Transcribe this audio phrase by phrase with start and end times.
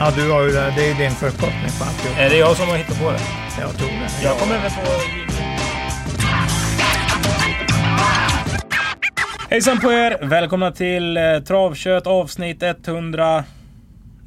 [0.00, 0.72] Ja, du har ju det.
[0.76, 2.18] Det är din förkortning på alltihop.
[2.18, 3.20] Är det jag som har hittat på det?
[3.60, 4.24] Jag tror det.
[4.24, 5.26] Jag kommer väl på...
[9.50, 10.18] Hejsan på er!
[10.26, 13.44] Välkomna till eh, Travkött avsnitt 100.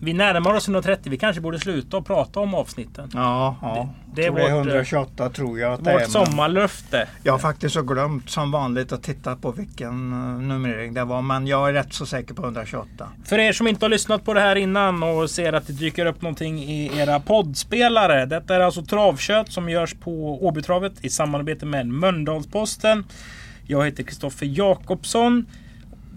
[0.02, 1.10] Vi närmar oss 130.
[1.12, 3.10] Vi kanske borde sluta och prata om avsnitten.
[3.14, 3.90] Ja, ja.
[4.06, 6.00] Det- det är tror det är vårt, eh, 128 tror jag att det är.
[6.00, 7.08] Vårt sommarlöfte.
[7.24, 11.22] Jag har faktiskt så glömt som vanligt att titta på vilken eh, numrering det var.
[11.22, 13.08] Men jag är rätt så säker på 128.
[13.26, 16.06] För er som inte har lyssnat på det här innan och ser att det dyker
[16.06, 18.26] upp någonting i era poddspelare.
[18.26, 23.04] Detta är alltså Travkött som görs på Åbytravet i samarbete med Mölndalsposten.
[23.68, 25.46] Jag heter Kristoffer Jakobsson.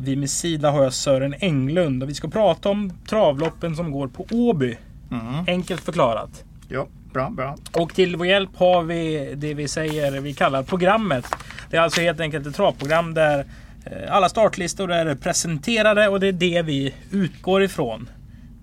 [0.01, 4.09] Vid min sida har jag Sören Englund och vi ska prata om travloppen som går
[4.09, 4.77] på Åby.
[5.11, 5.45] Mm.
[5.47, 6.45] Enkelt förklarat.
[6.69, 7.57] Ja, bra, bra.
[7.73, 11.27] Och till vår hjälp har vi det vi säger vi kallar programmet.
[11.71, 13.47] Det är alltså helt enkelt ett travprogram där
[13.85, 18.09] eh, alla startlistor är presenterade och det är det vi utgår ifrån.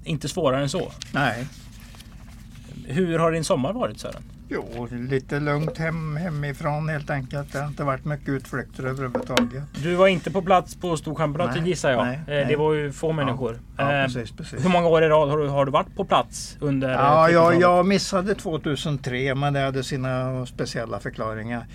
[0.04, 0.92] Inte svårare än så.
[1.12, 1.46] Nej,
[2.88, 4.24] Hur har din sommar varit Sören?
[4.50, 7.54] Jo, lite lugnt hem, hemifrån helt enkelt.
[7.54, 9.64] Det har inte varit mycket utflykter överhuvudtaget.
[9.84, 12.06] Du var inte på plats på Storchampionatet Nej, gissar jag.
[12.06, 12.46] nej, Eh, nej.
[12.46, 13.60] Det var ju få människor.
[13.78, 14.66] Ja, Eh, precis, precis.
[14.66, 17.44] Hur många år i rad har du, har du varit på plats under Ja, jag,
[17.44, 17.62] 30-talet?
[17.62, 21.66] jag missade 2003 men det hade sina speciella förklaringar.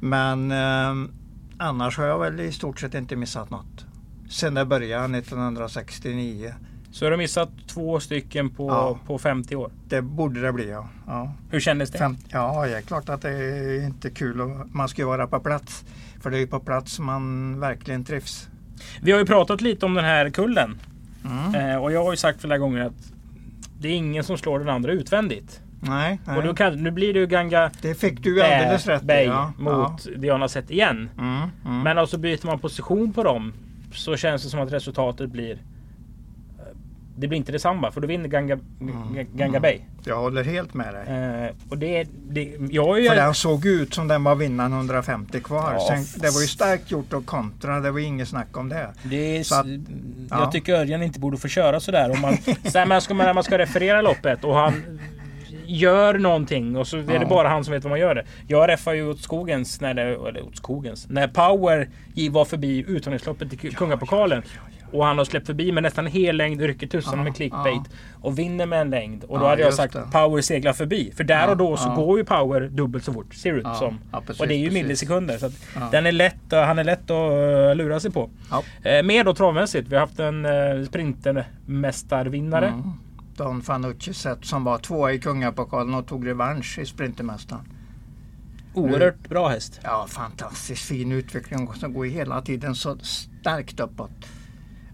[0.00, 1.10] Men eh,
[1.58, 3.84] annars har jag väl i stort sett inte missat något.
[4.30, 6.54] Sen det började 1969.
[6.98, 8.98] Så har du missat två stycken på, Ja.
[9.06, 9.70] på 50 år.
[9.88, 10.88] Det borde det bli ja.
[11.06, 11.32] ja.
[11.50, 11.98] Hur kändes det?
[11.98, 14.40] Fem, ja, det är klart att det är inte kul.
[14.40, 15.84] Och man ska ju vara på plats.
[16.20, 18.48] För det är ju på plats man verkligen trivs.
[19.00, 20.78] Vi har ju pratat lite om den här kullen.
[21.24, 21.70] Mm.
[21.70, 23.12] Eh, och jag har ju sagt flera gånger att
[23.80, 25.60] det är ingen som slår den andra utvändigt.
[25.80, 26.36] Nej, nej.
[26.36, 29.02] Och då kan, nu blir det ju Ganga det fick du alldeles rätt.
[29.02, 29.52] Bay Ja.
[29.58, 31.10] mot Diana sett igen.
[31.16, 31.22] Ja.
[31.22, 31.82] Mm, mm.
[31.82, 33.52] Men alltså byter man position på dem
[33.92, 35.58] så känns det som att resultatet blir
[37.18, 39.62] det blir inte detsamma för då vinner Ganga, G- Ganga mm.
[39.62, 39.80] Bay.
[40.04, 41.06] Jag håller helt med dig.
[41.46, 43.08] Eh, och det, det, jag ju...
[43.08, 45.72] För den såg ut som den var vinnaren 150 kvar.
[45.72, 47.80] Ja, Sen, det var ju starkt gjort att kontra.
[47.80, 48.88] Det var inget snack om det.
[49.02, 49.66] Det är, att-
[50.30, 50.50] jag ja.
[50.52, 52.10] tycker Örjan inte borde få köra sådär.
[52.10, 52.32] Om man,
[52.74, 54.98] här, man ska, när man ska referera loppet och han
[55.66, 57.28] gör någonting och så är det Ja.
[57.28, 58.24] bara han som vet vad man gör det.
[58.46, 61.88] Jag reffar ju åt skogens, när det, eller åt skogens, när Power
[62.30, 64.42] var förbi uttagningsloppet till Kungapokalen.
[64.92, 67.82] Och han har släppt förbi med nästan hel längd, rycker tusan med clickbait.
[68.20, 69.24] Och vinner med en längd.
[69.24, 70.02] Och då hade jag sagt det.
[70.12, 71.12] Power seglar förbi.
[71.16, 73.34] För där och då så går ju Power dubbelt så fort.
[73.34, 73.98] Ser det ut som.
[74.26, 74.82] precis, och det är ju precis.
[74.82, 75.38] millisekunder.
[75.38, 75.50] Så
[75.90, 78.30] den är lätt, han är lätt att eh, lura sig på.
[78.82, 79.88] Eh, mer då travmässigt.
[79.88, 82.68] Vi har haft en eh, sprintermästarvinnare.
[82.68, 82.92] Mm.
[83.36, 87.62] Don Fanucci sett som var tvåa i Kungapokalen och tog revansch i Sprintermästaren.
[88.74, 89.80] Oerhört bra häst.
[89.82, 94.26] Ja, fantastiskt fin utveckling som går hela tiden så starkt uppåt.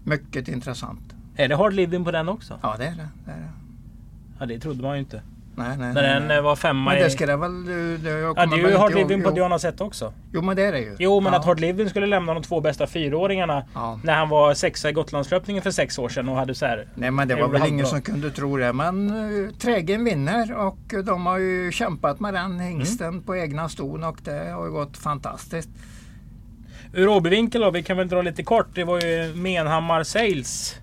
[0.05, 1.13] Mycket intressant.
[1.35, 2.59] Är det hard living på den också?
[2.61, 3.07] Ja, det är det.
[3.25, 3.49] det, är det.
[4.39, 5.21] Ja, det trodde man ju inte.
[5.57, 6.37] Nej, nej, När den nej.
[6.37, 7.03] eh, var femma Men i...
[7.03, 7.65] det ska det väl...
[8.03, 9.31] Det, jag Ja, det är ju hard living på.
[9.31, 10.13] Diana Zet också.
[10.33, 10.95] Jo, men det är det ju.
[10.99, 11.39] Jo, men ja.
[11.39, 13.99] att hard living skulle lämna de två bästa fyraåringarna Ja.
[14.03, 16.87] när han var sexa i Gotlandslöpningen för sex år sedan och hade så här.
[16.95, 17.85] Nej men det var väl ingen bra.
[17.85, 18.73] som kunde tro det.
[18.73, 23.23] Men uh, trägen vinner och de har ju kämpat med den hingsten Mm.
[23.23, 25.69] på egna ston och det har ju gått fantastiskt.
[26.95, 28.67] Ur Åbyvinkel då, vi kan väl dra lite kort.
[28.73, 30.75] Det var ju Menhammar Sales.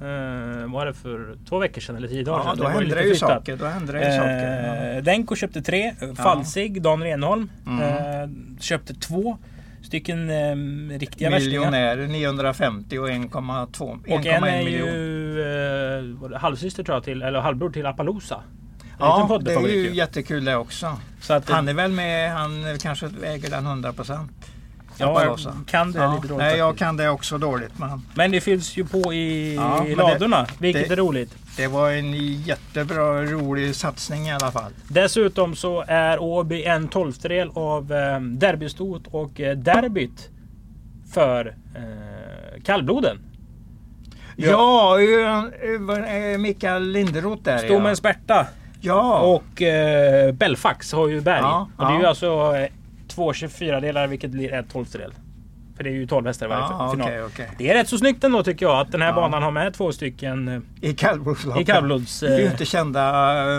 [0.00, 2.56] Eh, var det för två veckor sedan eller tio dagar Ja, sedan?
[2.58, 3.28] då var händer lite det ju flyttat.
[3.28, 3.56] saker.
[3.56, 4.96] Då händer det ju saker.
[4.96, 5.94] Eh, Denko köpte tre.
[6.16, 7.50] Falsig, Dan Renholm.
[7.66, 7.80] Mm.
[7.82, 8.28] Eh,
[8.60, 9.38] köpte två
[9.82, 11.34] stycken eh, riktiga Ja.
[11.34, 11.70] värstingar.
[11.70, 14.88] Miljonär 950 och 1,2 Och en är 1,1 miljon.
[14.88, 18.40] ju eh, halvsyster tror jag till, eller halvbror till Appaloosa.
[18.98, 20.96] Ja, det är ju jättekul det också.
[21.20, 24.30] Så att, Han är väl med, han kanske äger den 100 procent.
[24.98, 26.78] Ja, jag kan det Ja, lite dåligt nej, jag faktiskt.
[26.84, 27.78] kan det också dåligt.
[27.78, 30.96] Men Men det fylls ju på i, Ja, i men det- ladorna, vilket det- är
[30.96, 31.34] roligt.
[31.56, 32.12] det var en
[32.42, 34.72] jättebra, rolig satsning i alla fall.
[34.88, 40.28] Dessutom så är Åby en tolftedel av eh, derbystot och eh, derbyt
[41.14, 43.18] för eh, kallbloden.
[44.36, 45.48] Ja, ja
[46.06, 48.46] äh, Mikael Linderoth där Stommens Berta
[48.80, 49.18] ja.
[49.20, 51.40] och eh, Belfax har ju berg.
[51.40, 52.08] Ja, och det är ju ja.
[52.08, 52.68] alltså eh,
[53.16, 55.12] två 24 delar vilket blir en tolftedel.
[55.76, 57.08] För det är ju 12 hästar i varje Ja, final.
[57.08, 57.48] okej, okej.
[57.58, 59.14] Det är rätt så snyggt ändå tycker jag att den här Ja.
[59.14, 60.60] banan har med två stycken eh,
[60.90, 61.62] I kallblodsloppet.
[61.62, 62.20] i kallblods...
[62.20, 63.02] Det är ju Eh, inte kända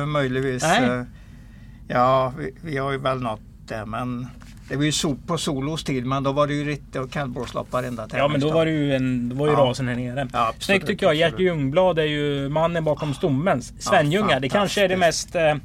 [0.02, 0.64] eh, möjligtvis.
[0.64, 0.84] Nej.
[0.90, 1.04] eh,
[1.88, 4.28] Ja, vi, vi har ju väl nått det men
[4.70, 7.72] det var ju sol, på solos tid men då var det ju ritte och kallblåslopp
[7.72, 9.60] varenda Ja men då var det ju, en, då var ju ja.
[9.60, 10.28] rasen här nere.
[10.34, 11.16] Ja, Snyggt tycker jag.
[11.16, 13.62] Gert Ljungblad är ju mannen bakom stommen.
[13.62, 15.56] Svenljunga, ja, det kanske är det mest eh,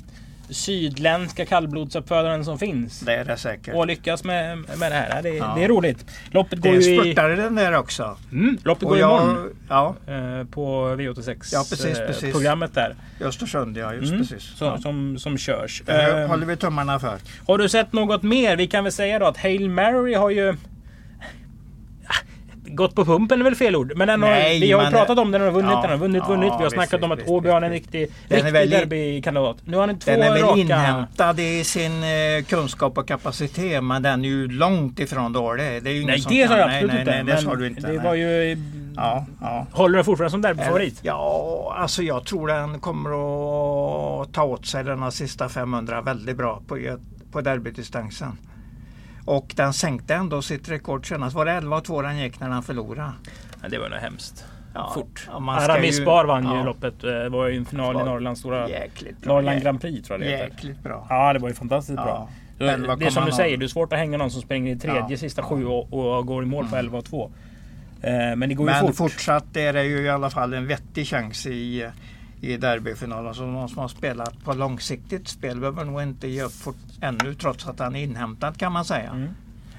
[0.52, 3.00] sydländska kallblodsuppfödaren som finns.
[3.00, 3.74] Det är det säkert.
[3.74, 5.22] Och lyckas med, med det här.
[5.22, 5.52] Det, ja.
[5.56, 6.06] det är roligt.
[6.30, 7.14] Loppet går det ju i...
[7.14, 8.16] den där också.
[8.32, 9.50] Mm, loppet och går jag, imorgon.
[9.68, 9.96] Ja.
[10.06, 12.32] Eh, på V86 ja, precis, eh, precis.
[12.32, 12.94] programmet där.
[13.20, 14.52] I Östersund ja, just mm, precis.
[14.60, 14.78] Ja.
[14.78, 15.82] som, som körs.
[15.86, 17.18] Det eh, håller vi tummarna för.
[17.46, 18.56] Har du sett något mer?
[18.56, 20.56] Vi kan väl säga då att Hail Mary har ju
[22.74, 23.92] gått på pumpen är väl fel ord.
[23.96, 25.90] Men, den har, Nej, vi har ju pratat om den, den har vunnit, ja, den
[25.90, 26.52] har vunnit, ja, vunnit.
[26.58, 29.56] Vi har snackat visst, om att Åby har en riktig, riktig derbykandidat.
[29.64, 30.60] Nu har den två Den är väl raka...
[30.60, 35.82] inhämtad i sin eh, kunskap och kapacitet men den är ju långt ifrån dålig.
[35.82, 37.10] Det är ju nej, det sa jag absolut inte.
[37.10, 37.92] Nej, nej, det sa du inte.
[37.92, 38.56] Det var ju...
[38.96, 39.66] Ja, ja.
[39.72, 41.00] Håller du fortfarande som derbyfavorit?
[41.02, 46.62] Ja, alltså jag tror den kommer att ta åt sig den sista 500 väldigt bra
[46.66, 46.98] på,
[47.32, 48.38] på derbydistansen.
[49.24, 51.36] Och den sänkte ändå sitt rekord senast.
[51.36, 53.12] Var det 11 2 den gick när den förlorade?
[53.62, 54.44] Ja, det var nog hemskt.
[54.74, 55.28] Ja, Fort.
[55.32, 56.58] Ja, Aramis ju, Bar vann ja.
[56.58, 57.00] ju loppet.
[57.00, 58.68] Det var ju en final i Norrlands stora...
[59.22, 60.54] Norrland Grand Prix tror jag det heter.
[60.54, 61.06] Jäkligt bra.
[61.08, 62.28] Ja, det var ju fantastiskt bra.
[62.58, 65.18] det är som du säger, det är svårt att hänga någon som springer i tredje
[65.18, 67.02] sista sju och, och, går i mål på 11 mm.
[67.02, 67.30] 2.
[68.02, 68.96] Eh, men det går men ju fort.
[68.96, 71.90] fortsatt är det ju i alla fall en vettig chans i
[72.42, 73.34] i derbyfinalen.
[73.34, 77.34] Så de som har spelat på långsiktigt spel behöver nog inte ge upp fort, ännu
[77.34, 79.10] trots att han är inhämtad kan man säga.
[79.10, 79.28] Mm.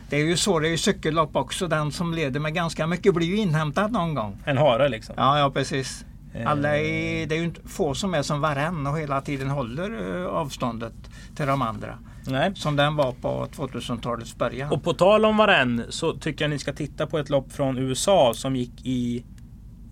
[0.10, 1.68] Det är ju så det är i cykellopp också.
[1.68, 4.38] Den som leder med ganska mycket blir ju inhämtad någon gång.
[4.46, 5.16] En hare liksom?
[5.18, 6.06] Ja, ja precis.
[6.34, 6.52] Eh.
[6.52, 10.22] Alla är, det är ju inte få som är som varann och hela tiden håller
[10.22, 10.94] eh, avståndet
[11.36, 11.98] till de andra.
[12.28, 12.52] Nej.
[12.56, 14.72] Som den var på 2000-talets början.
[14.72, 17.78] Och på tal om varann så tycker jag ni ska titta på ett lopp från
[17.78, 19.24] USA som gick i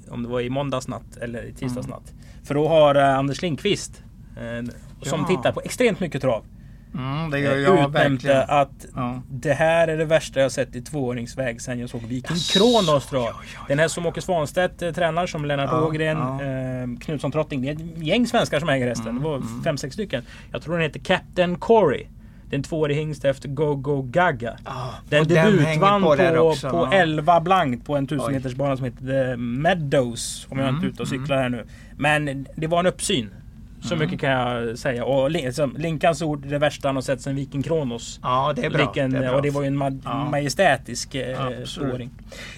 [0.09, 2.11] om det var i måndagsnatt eller i tisdagsnatt.
[2.11, 2.45] Mm.
[2.45, 4.03] För då har eh, Anders Lindqvist
[4.37, 5.27] eh, som ja.
[5.27, 6.45] tittar på extremt mycket trav.
[6.93, 9.21] Mm, det gör jag eh, utnämnde att ja.
[9.29, 13.33] det här är det värsta jag sett i tvååringsväg sen jag såg Viking Kronos dra.
[13.67, 16.43] Den här som Åke Svanstedt eh, tränar som Lennart ja, Ågren, ja.
[16.43, 17.61] eh, Knutsson Trotting.
[17.61, 19.07] Det är ett gäng svenskar som äger hästen.
[19.07, 19.63] Mm, det var mm.
[19.63, 20.23] fem, sex stycken.
[20.51, 22.05] Jag tror den heter Captain Corey.
[22.49, 24.57] Det är en tvåårig hingst efter Go Go Gaga.
[24.63, 29.05] Ah, den debutvann på, på, på 11 blankt på en 1000 meters bana som heter
[29.05, 30.47] The Meadows.
[30.49, 31.53] Om jag mm, inte är ute och cyklar mm.
[31.53, 31.67] här nu.
[31.97, 33.29] Men det var en uppsyn.
[33.81, 34.05] Så mm.
[34.05, 35.05] mycket kan jag säga.
[35.05, 38.19] Och liksom, Linkans ord, det värsta han har sett sen Viking Kronos.
[38.23, 38.85] Ja, det är bra.
[38.85, 39.31] Liken, det är bra.
[39.31, 40.29] Och det var ju en ma ja.
[40.29, 42.09] majestätisk eh, spåring.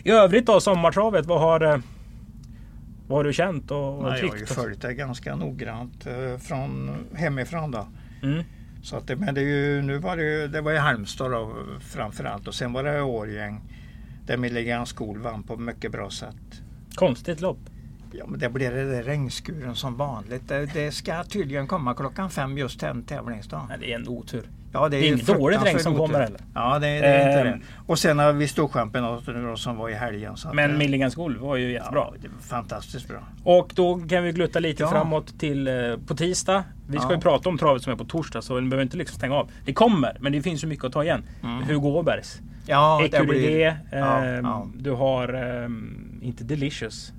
[0.04, 1.78] I övrigt då, sommartravet, vad har, eh,
[3.08, 6.38] vad har du känt och, och Nej, Jag har ju följt det ganska noggrant eh,
[6.40, 7.88] från hemifrån då.
[8.24, 8.44] Mm.
[8.84, 11.32] Så att det, men det, är ju, nu var det, ju, det var ju Halmstad
[11.32, 13.62] då, framförallt och sen var det Årgäng
[14.26, 16.62] där Milligan Skol vann på mycket bra sätt.
[16.96, 17.60] Konstigt lopp.
[18.14, 20.48] Ja, men det blir det där regnskuren som vanligt.
[20.48, 23.80] Det, det, ska tydligen komma klockan fem just den tävlingsdagen.
[23.80, 24.44] Det är en otur.
[24.74, 26.40] Ja, det är, det är inget dåligt regn som kommer heller.
[26.54, 27.50] Ja, det, det är inte det.
[27.50, 27.62] Ehm.
[27.86, 30.38] Och sen har vi Storchampionatet nu då som var i helgen.
[30.38, 32.08] Så men Milligans Skol var ju jättebra.
[32.22, 33.20] Ja, fantastiskt bra.
[33.44, 34.90] Och då kan vi glutta lite ja.
[34.90, 35.74] framåt till eh,
[36.08, 36.64] på tisdag.
[36.88, 37.16] Vi ska ja.
[37.16, 39.52] ju prata om travet som är på torsdag så vi behöver inte liksom stänga av.
[39.66, 41.24] Det kommer, men det finns så mycket att ta igen.
[41.44, 41.64] Mm.
[41.64, 42.40] Hugo Åbergs.
[42.66, 43.68] Ja, det blir...
[43.92, 44.68] Eh, ja.
[44.76, 45.70] Du har, eh,
[46.22, 47.14] inte Delicious.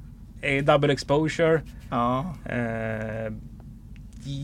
[0.45, 1.61] Eh, double exposure.
[1.91, 2.35] Ja.
[2.45, 3.33] Eh,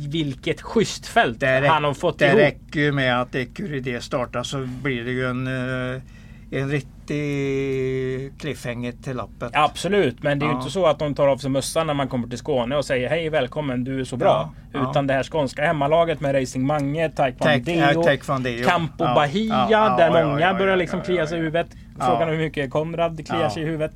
[0.09, 2.39] vilket schysst fält det han har fått det ihop.
[2.39, 6.03] Det räcker ju med att Ecuridé startar så blir det ju en, eh,
[6.51, 9.51] en riktig cliffhanger till loppet.
[9.53, 12.09] Absolut, men det är ju inte så att de tar av sig mössan när man
[12.09, 14.53] kommer till Skåne och säger hej välkommen du är så bra.
[14.73, 15.03] Ja, Utan ja.
[15.03, 21.01] det här skånska hemmalaget med Racing Mange, Taekwondo, Taekwondo Campo Bahia där många börjar liksom
[21.01, 21.67] klia sig i huvudet.
[22.01, 23.93] Frågan är hur mycket Konrad kliar sig i huvudet.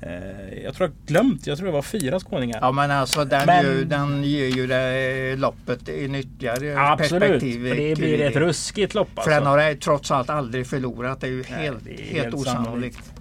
[0.00, 2.58] Eh, jag tror jag glömt, jag tror det var fyra skåningar.
[2.62, 7.66] Ja men alltså den, men, ju, den ger ju det loppet i nyttjare absolut, perspektiv.
[7.66, 9.08] Absolut, det blir ett ruskigt lopp.
[9.14, 9.30] För alltså.
[9.30, 11.20] den har trots allt aldrig förlorat.
[11.20, 13.12] Det är ju Nej, helt, är helt, helt osannolikt.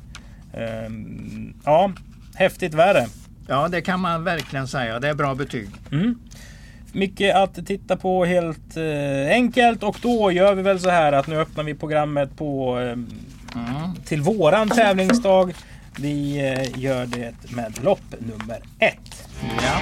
[0.87, 1.91] Um, ja,
[2.35, 3.07] häftigt värre.
[3.47, 4.99] Ja det kan man verkligen säga.
[4.99, 5.69] Det är bra betyg.
[5.91, 6.19] Mm.
[6.91, 11.27] Mycket att titta på helt eh, enkelt och då gör vi väl så här att
[11.27, 13.95] nu öppnar vi programmet på eh, mm.
[14.05, 15.53] till våran tävlingsdag.
[15.99, 19.27] Vi eh, gör det med lopp nummer ett.
[19.61, 19.81] Ja.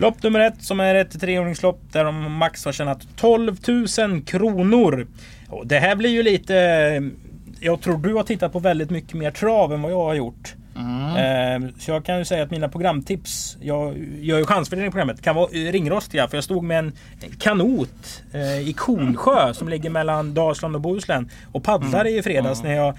[0.00, 3.56] Lopp nummer ett som är ett treåringslopp där de max har tjänat 12
[3.98, 5.06] 000 kronor.
[5.48, 7.10] Och det här blir ju lite...
[7.60, 10.54] Jag tror du har tittat på väldigt mycket mer trav än vad jag har gjort.
[10.76, 11.72] Mm.
[11.78, 15.34] Så jag kan ju säga att mina programtips, jag gör ju chansfördelning i programmet, kan
[15.34, 16.28] vara ringrostiga.
[16.28, 16.92] För jag stod med en
[17.38, 18.22] kanot
[18.64, 22.18] i Kornsjö som ligger mellan Dalsland och Bohuslän och paddlade mm.
[22.18, 22.94] i fredags när jag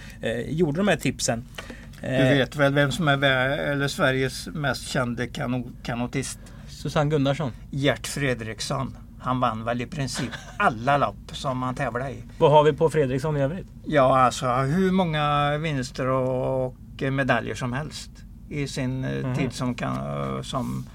[0.48, 1.46] gjorde de här tipsen.
[2.02, 5.28] Du vet väl vem som är eller Sveriges mest kände
[5.84, 6.40] kanotist?
[6.68, 7.52] Susanne Gunnarsson.
[7.72, 8.98] Gert Fredriksson.
[9.20, 12.24] Han vann väl i princip alla lopp som han tävlade i.
[12.38, 13.68] Vad har vi på Fredriksson i övrigt?
[13.86, 18.10] Ja, alltså hur många vinster och medaljer som helst
[18.50, 19.36] i sin mm.
[19.36, 20.86] tid som, kan, som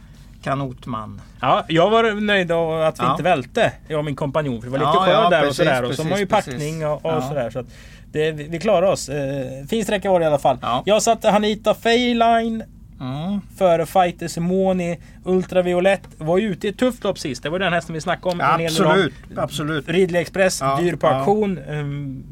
[0.42, 1.20] kanotman.
[1.40, 3.10] Ja, jag var nöjd att vi ja.
[3.10, 4.60] inte välte, jag och min kompanjon.
[4.60, 5.84] För det var lite ja, sjö ja, där precis, och sådär.
[5.84, 7.50] Och så har man ju packning och, och sådär.
[7.50, 7.64] Så
[8.12, 9.08] det, vi klarar oss.
[9.08, 10.58] Eh, fin sträcka var det i alla fall.
[10.84, 12.64] Jag satte Hanita Feyline
[13.00, 13.40] Mm.
[13.56, 17.42] Före Fighter Simoni Ultraviolett var ju ute i ett tufft lopp sist.
[17.42, 18.40] Det var den hästen vi snackade om.
[18.40, 19.88] Ja, absolut, absolut.
[19.88, 21.58] Ridley Express, ja, dyr på auktion.
[21.68, 22.24] Um,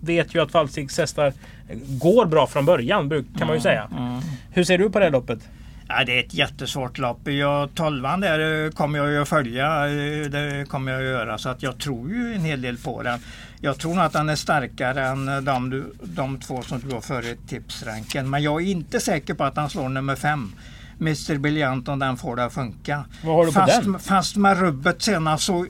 [0.00, 1.32] vet ju att Falsiks hästar
[1.88, 3.88] går bra från början kan man ju mm, säga.
[3.96, 4.20] Mm.
[4.50, 5.38] Hur ser du på det loppet?
[5.92, 7.28] Ja, det är ett jättesvårt lopp.
[7.28, 9.86] Jag, tolvan där eh, kommer jag ju att följa.
[9.86, 11.38] Eh, det kommer jag att göra.
[11.38, 13.18] Så att jag tror ju en hel del på den.
[13.60, 17.00] Jag tror nog att den är starkare än eh, de, de två som du har
[17.00, 18.30] före tipsranken.
[18.30, 20.52] Men jag är inte säker på att han slår nummer fem.
[21.00, 23.04] Mr Brilliant om den får det att funka.
[23.24, 23.98] Vad har du på fast, den?
[23.98, 25.66] Fast med rubbet senast så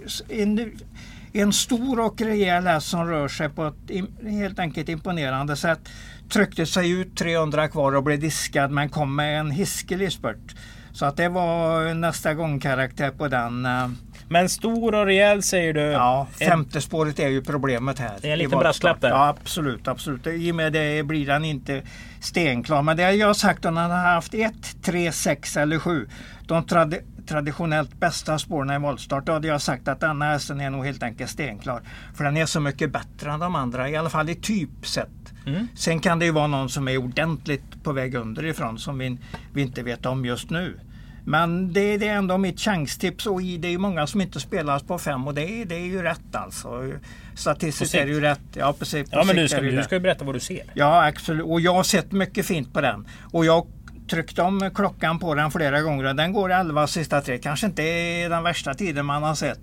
[1.32, 5.80] en, stor och rejäl häst som rör sig på ett helt enkelt imponerande sätt
[6.28, 10.54] tryckte sig ut 300 kvar och blev diskad men kom med en hiskelig spurt.
[10.92, 13.66] Så att det var nästa gång karaktär på den.
[13.66, 13.88] Eh,
[14.28, 15.80] men stor och rejäl säger du?
[15.80, 18.12] Ja, femte spåret är ju problemet här.
[18.20, 19.08] Det är en liten brasklapp där?
[19.08, 20.26] Ja, absolut, absolut.
[20.26, 21.82] I och med det blir den inte
[22.20, 22.82] stenklar.
[22.82, 26.08] Men det har jag sagt om han har haft 1, 3, 6 eller 7.
[26.46, 26.94] De trad
[27.26, 29.26] traditionellt bästa spåren i voltstart.
[29.26, 31.82] Då hade jag sagt att denna hästen är nog helt enkelt stenklar.
[32.14, 35.08] För den är så mycket bättre än de andra, i alla fall i typ sett.
[35.46, 35.68] Mm.
[35.74, 39.18] Sen kan det ju vara någon som är ordentligt på väg underifrån som vi,
[39.52, 40.80] vi inte vet om just nu.
[41.24, 44.98] Men det, det, är ändå mitt chanstips och det är många som inte spelar på
[44.98, 46.92] fem och det är, det är ju rätt alltså.
[47.34, 48.40] Statistiskt är det ju rätt.
[48.52, 50.62] Ja, precis, ja men du ska, du ska ju berätta vad du ser.
[50.74, 53.06] Ja absolut och jag har sett mycket fint på den.
[53.32, 53.66] Och jag
[54.10, 57.38] tryckt om klockan på den flera gånger och den går 11 sista tre.
[57.38, 59.60] Kanske inte är den värsta tiden man har sett.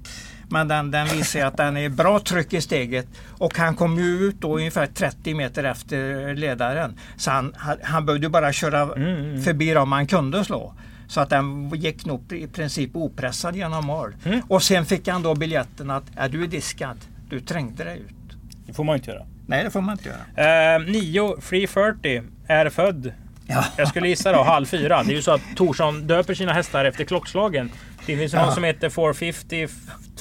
[0.50, 3.08] Men den, den visar att den är bra tryck i steget.
[3.38, 7.00] Och han kom ju ut då ungefär 30 meter efter ledaren.
[7.18, 9.44] Så han, han behövde bara köra mm, mm, mm.
[9.44, 10.74] förbi dem han kunde slå.
[11.08, 14.16] Så att den gick nog i princip opressad genom mål.
[14.26, 14.42] Mm.
[14.48, 16.98] Och sen fick han då biljetten att ja, du är diskad.
[17.30, 18.38] Du trängde dig ut.
[18.66, 19.26] Det får man inte göra.
[19.46, 20.76] Nej, det får man inte göra.
[20.76, 23.12] Eh, 9 Free 40 är född.
[23.48, 23.66] Ja.
[23.78, 25.04] Jag skulle gissa då halv fyra.
[25.04, 27.72] Det är ju så att Torsson döper sina hästar efter klockslagen.
[28.06, 28.46] Det finns ja.
[28.46, 29.68] någon som heter 450,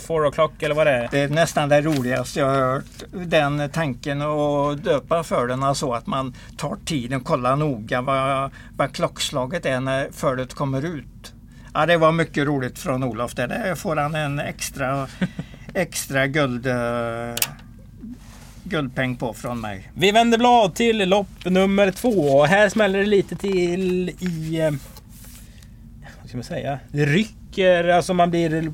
[0.09, 1.09] 4 o'clock eller vad det är.
[1.11, 2.85] Det är nästan det roligaste jag har hört.
[3.13, 8.51] Den tanken att döpa för den så alltså att man tar tiden, kollar noga vad,
[8.77, 11.33] vad klockslaget är när fölet kommer ut.
[11.75, 13.35] Ja, det var mycket roligt från Olof.
[13.35, 15.09] Där får han en extra,
[15.75, 16.67] extra guld
[18.69, 19.91] guldpeng på från mig.
[19.95, 22.45] Vi vänder blad till lopp nummer två.
[22.45, 24.61] Här smäller det lite till i...
[24.61, 24.71] Eh,
[26.21, 26.79] vad ska man säga?
[26.93, 28.73] Det rycker, alltså man blir...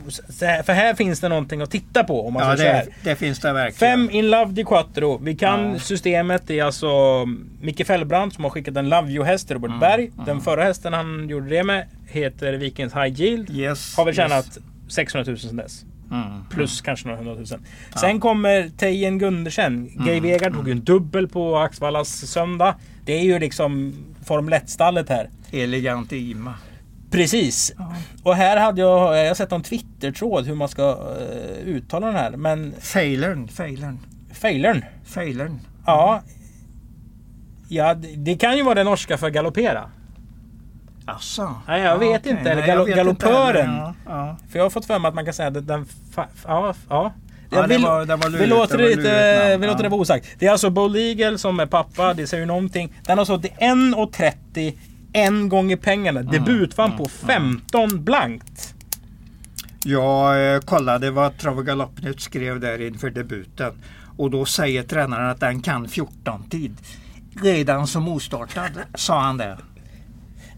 [0.62, 2.26] För här finns det någonting att titta på.
[2.26, 3.90] Om man ja, det, det, finns det verkligen.
[3.90, 5.18] Fem in Love di Quattro.
[5.18, 5.78] Vi kan ja.
[5.78, 6.42] systemet.
[6.46, 7.24] Det är alltså
[7.60, 10.10] Micke Fellbrand som har skickat en Love You-häst till Robert mm, Berg.
[10.14, 10.24] Mm.
[10.24, 13.50] Den förra hästen han gjorde det med heter Vikings High Yield.
[13.50, 14.94] Yes, har väl tjänat yes.
[14.94, 15.84] 600 000 sedan dess.
[16.12, 16.44] Mm.
[16.50, 17.60] Plus kanske några hundratusen.
[17.92, 17.98] Ja.
[17.98, 19.88] Sen kommer Tejen Gundersen.
[19.94, 20.06] Mm.
[20.06, 22.74] Gay Vegard tog ju en dubbel på Axvallas söndag.
[23.04, 25.30] Det är ju liksom Formel 1-stallet här.
[25.52, 26.54] Elegant Ima.
[27.10, 27.74] Precis.
[27.78, 27.94] Ja.
[28.22, 32.16] Och här hade jag, jag har sett en Twitter-tråd hur man ska uh, uttala den
[32.16, 32.30] här.
[32.30, 32.74] Men...
[32.80, 33.48] Failern.
[33.48, 33.98] Failern.
[34.32, 34.84] Failern?
[35.04, 35.60] Failern.
[35.86, 36.22] Ja.
[37.68, 39.90] Ja, det kan ju vara det norska för galoppera.
[41.06, 41.54] Asså?
[41.68, 42.32] Nej, jag vet okay.
[42.32, 42.50] inte.
[42.50, 43.76] Eller gal galoppören.
[43.76, 44.36] Ja, ja.
[44.50, 45.86] För jag har fått för mig att man kan säga att den...
[46.44, 47.12] Ja, ja.
[47.54, 50.26] Ja, vill, det var, lurigt, vi låter det, lite, vi låter det vara osagt.
[50.38, 52.14] Det är alltså Bull Eagle som är pappa.
[52.14, 52.92] Det säger ju någonting.
[53.06, 54.78] Den har sålt 1,30
[55.12, 56.20] en gång i pengarna.
[56.20, 58.04] Mm, Debutvann mm, på 15 mm.
[58.04, 58.74] blankt.
[59.84, 63.72] Jag eh, kollade vad Trav och Galoppnytt skrev där inför debuten.
[64.16, 66.76] Och då säger tränaren att den kan 14 tid.
[67.42, 69.58] Redan som ostartad sa han det.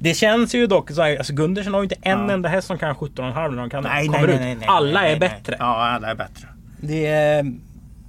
[0.05, 2.33] Det känns ju dock så här, alltså Gundersen har ju inte en ja.
[2.33, 4.63] enda häst som kan 17,5 när de kan nej, kommer nej, nej, ut.
[4.67, 5.57] alla är bättre.
[5.59, 6.49] Ja, alla är bättre.
[6.81, 7.53] Det är,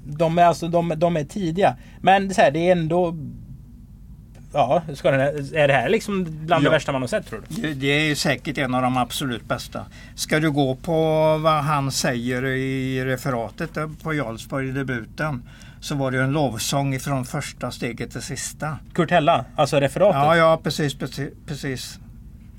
[0.06, 1.76] de, är alltså, de, de är tidiga.
[2.02, 3.16] Men så här, det är ändå...
[4.54, 5.22] Ja, ska den,
[5.56, 6.70] är det här liksom bland Ja.
[6.70, 7.62] det värsta man har sett tror du?
[7.62, 9.86] Det, det är ju säkert en av de absolut bästa.
[10.16, 11.02] Ska du gå på
[11.38, 15.44] vad han säger i referatet på Jarlsborg i debuten
[15.86, 18.78] så var det ju en lovsång från första steget till sista.
[18.94, 20.22] Kurt Hella, alltså referatet.
[20.22, 21.30] Ja, ja precis, precis.
[21.48, 22.00] precis.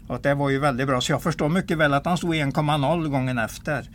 [0.09, 1.01] Och det var ju väldigt bra.
[1.01, 3.91] Så jag förstår mycket väl att han stod 1,0 gången efter.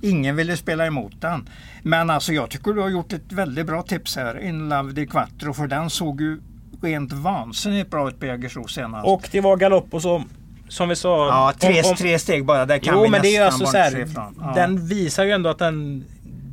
[0.00, 1.48] Ingen ville spela emot den.
[1.82, 4.40] Men alltså jag tycker du har gjort ett väldigt bra tips här.
[4.40, 5.52] In Love di Quattro.
[5.52, 6.40] För den såg ju
[6.82, 9.06] rent vansinnigt bra ut på Jägersro senast.
[9.08, 10.24] Och det var galopp och så
[10.68, 11.26] som vi sa.
[11.26, 12.66] ja, tre, om- om- tre steg bara.
[12.66, 14.32] Det kan Jo vi men det är nästan alltså så här.
[14.40, 14.52] Ja.
[14.54, 16.04] Den visar ju ändå att den...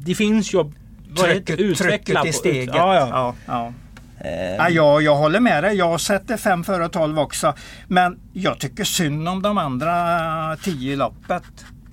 [0.06, 0.72] Det finns ju...
[1.18, 1.60] Trycket?
[1.60, 2.76] Utveckla trycket i på- steget.
[2.76, 3.08] Ja, ja.
[3.12, 3.74] Ja, ja.
[4.26, 5.76] Eh, Ja, jag, jag håller med dig.
[5.78, 7.54] Jag sätter 5 före 12 också.
[7.88, 11.44] Men jag tycker synd om de andra 10 i loppet.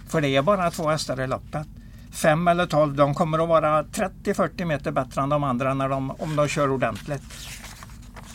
[0.09, 1.67] För det är bara två hästar i loppet.
[2.13, 6.11] 5 eller 12, de kommer att vara 30-40 meter bättre än de andra när de,
[6.11, 7.23] om de kör ordentligt.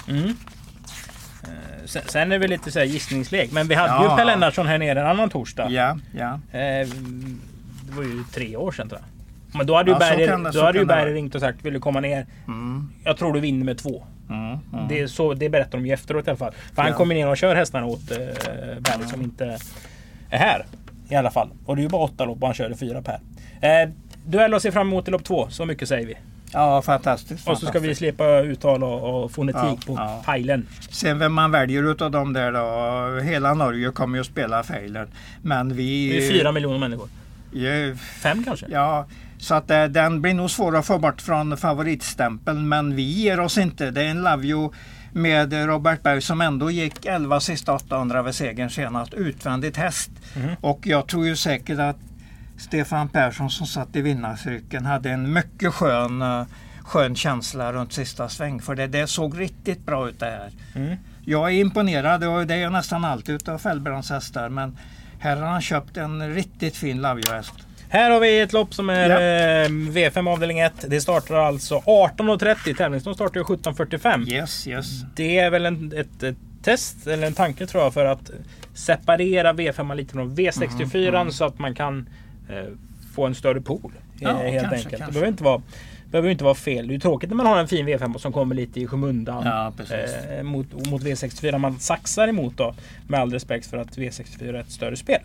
[0.08, 0.26] Mm.
[1.44, 3.52] Eh, Sen, sen är det lite så här gissningslek.
[3.52, 4.04] Men vi hade Ja.
[4.12, 5.70] ju Per Lennartsson här nere en annan torsdag.
[5.70, 6.34] Ja, ja.
[6.60, 6.88] Eh,
[7.84, 9.11] det var ju tre år sedan tror jag.
[9.54, 12.00] Men då hade ju Ja, Berger, då hade ju ringt och sagt vill du komma
[12.00, 12.26] ner?
[12.48, 14.04] Mm, Jag tror du vinner med två.
[14.30, 14.88] mm, mm.
[14.90, 16.54] Det, så, det berättar de ju efteråt i alla fall.
[16.76, 16.98] För han Ja.
[16.98, 18.18] kommer ner och kör hästarna åt eh,
[18.80, 19.58] Berger som inte
[20.30, 20.66] är här.
[21.10, 21.50] I alla fall.
[21.66, 23.20] Och det är ju bara åtta lopp och han kör i fyra per.
[23.62, 23.90] Eh,
[24.26, 25.50] duell att se fram emot i lopp två.
[25.50, 26.18] Så mycket säger vi.
[26.54, 27.48] Ja, fantastiskt.
[27.48, 30.22] Och så ska vi slippa uttal och, och fonetik Ja, på ja.
[30.26, 30.68] pajlen.
[30.90, 33.20] Sen vem man väljer utav dem där då.
[33.22, 35.08] Hela Norge kommer ju att spela Failer.
[35.42, 36.10] Men vi...
[36.10, 37.08] Det är fyra miljoner människor.
[37.54, 38.66] Ja, Fem kanske?
[38.70, 39.06] Ja,
[39.42, 42.70] så att eh, den blir nog svår att få bort från favoritstämpeln.
[42.70, 43.92] Men vi ger oss inte.
[43.92, 44.72] Det är en Love You
[45.12, 49.14] med Robert Berg som ändå gick 11 sista 800 vid segern senast.
[49.14, 50.10] Utvändigt häst.
[50.36, 50.56] Mhm.
[50.62, 51.98] Och jag tror ju säkert att
[52.58, 56.46] Stefan Persson som satt i vinnarcirkeln hade en mycket skön, eh,
[56.82, 58.62] skön känsla runt sista sväng.
[58.62, 60.52] För det, det såg riktigt bra ut det här.
[60.76, 60.98] Mm.
[61.26, 64.50] Jag är imponerad och det är jag nästan alltid utav Fällbrands hästar.
[64.50, 64.78] Men
[65.20, 67.54] här har han köpt en riktigt fin Love You-häst.
[67.94, 69.16] Här har vi ett lopp som är Ja.
[69.66, 70.74] eh, V5 avdelning 1.
[70.88, 72.76] Det startar alltså 18.30.
[72.78, 74.30] Tävlingsstart startar ju 17.45.
[74.34, 75.02] Yes, yes.
[75.16, 78.32] Det är väl en, ett, ett test eller en tanke tror jag för att
[78.74, 82.10] separera V5 lite från V64 så att man kan
[82.50, 82.64] eh,
[83.16, 83.92] få en större pool.
[83.96, 84.92] eh, Ja, helt kanske, enkelt.
[84.92, 85.12] Det kanske.
[85.14, 85.62] behöver inte vara
[86.12, 86.88] behöver inte vara fel.
[86.88, 89.44] Det är ju tråkigt när man har en fin V5 som kommer lite i skymundan
[89.46, 89.74] Ja,
[90.38, 91.58] eh, mot, mot V64.
[91.58, 92.76] Man saxar emot då.
[93.08, 95.20] Med all respekt för att V64 är ett större spel.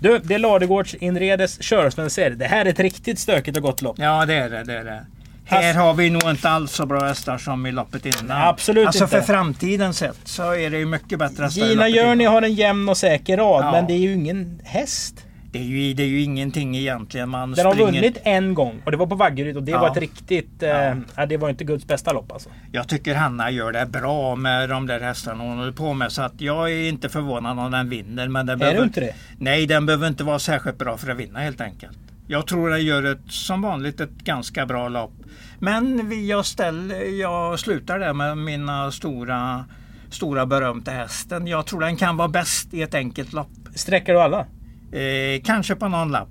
[0.00, 2.30] Du, det är Ladegårds inredes Körsvenser.
[2.30, 3.96] Det här är ett riktigt stökigt och gott lopp.
[3.98, 4.64] Ja, det är det.
[4.64, 5.06] det, är det.
[5.44, 8.42] Här har vi nog inte alls så bra hästar som i loppet innan.
[8.42, 9.16] Absolut alltså inte.
[9.16, 12.88] för framtiden sett så är det ju mycket bättre hästar Gina Journey har en jämn
[12.88, 13.72] och säker rad, Ja.
[13.72, 15.14] men det är ju ingen häst.
[15.52, 17.28] Det är, ju, det är ju ingenting egentligen.
[17.28, 17.92] Man Den har springer...
[17.92, 19.80] vunnit en gång och det var på Vaggeryd och det Ja.
[19.80, 20.62] var ett riktigt...
[20.62, 20.94] Eh, Ja.
[21.16, 22.48] ja, det var inte Guds bästa lopp alltså.
[22.72, 26.12] Jag tycker Hanna gör det bra med de där hästarna hon håller på med.
[26.12, 28.28] Så att jag är inte förvånad om den vinner.
[28.28, 28.78] Men den Är behöver...
[28.78, 29.14] du inte det?
[29.38, 31.98] Nej, den behöver inte vara särskilt bra för att vinna helt enkelt.
[32.26, 35.12] Jag tror den gör ett, som vanligt ett ganska bra lopp.
[35.58, 39.64] Men jag, ställer, jag slutar där med mina stora,
[40.10, 41.46] stora beröm till hästen.
[41.46, 43.50] Jag tror den kan vara bäst i ett enkelt lopp.
[43.74, 44.46] Sträcker du alla?
[44.92, 46.28] Eh, kanske på någon lapp.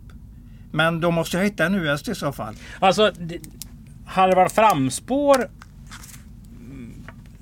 [0.71, 2.55] Men då måste jag hitta en US i så fall.
[2.79, 3.11] Alltså,
[4.35, 5.35] varit framspår
[6.59, 6.93] mm,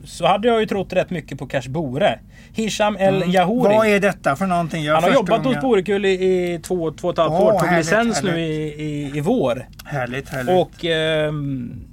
[0.05, 2.19] så hade jag ju trott rätt mycket på Cash Bore.
[2.53, 3.75] Hisham El Yahouri.
[3.75, 4.83] Vad är detta för någonting?
[4.83, 6.09] Jag Han har jobbat hos gången- Borekull i,
[6.53, 7.51] i två, två och ett halvt Åh, år.
[7.59, 8.79] Tog härligt, licens nu härligt.
[8.79, 9.67] i, i, i vår.
[9.85, 10.55] Härligt, härligt.
[10.55, 10.85] Och...
[10.85, 11.83] ehm,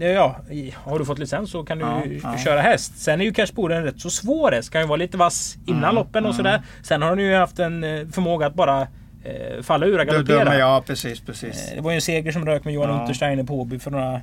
[0.00, 0.36] ja,
[0.74, 2.38] har du fått licens så kan du Ja, ja.
[2.38, 2.98] köra häst.
[2.98, 4.70] Sen är ju Cash Bore en rätt så svår häst.
[4.70, 6.36] Kan ju vara lite vass innan Mm, loppen och mm.
[6.36, 6.62] sådär.
[6.82, 8.80] Sen har han ju haft en eh, förmåga att bara
[9.24, 10.58] eh, falla ur och galoppera.
[10.58, 11.68] ja precis, precis.
[11.68, 13.00] Eh, Det var ju en seger som rök med Johan Ja.
[13.00, 14.20] Untersteiner på Åby för några,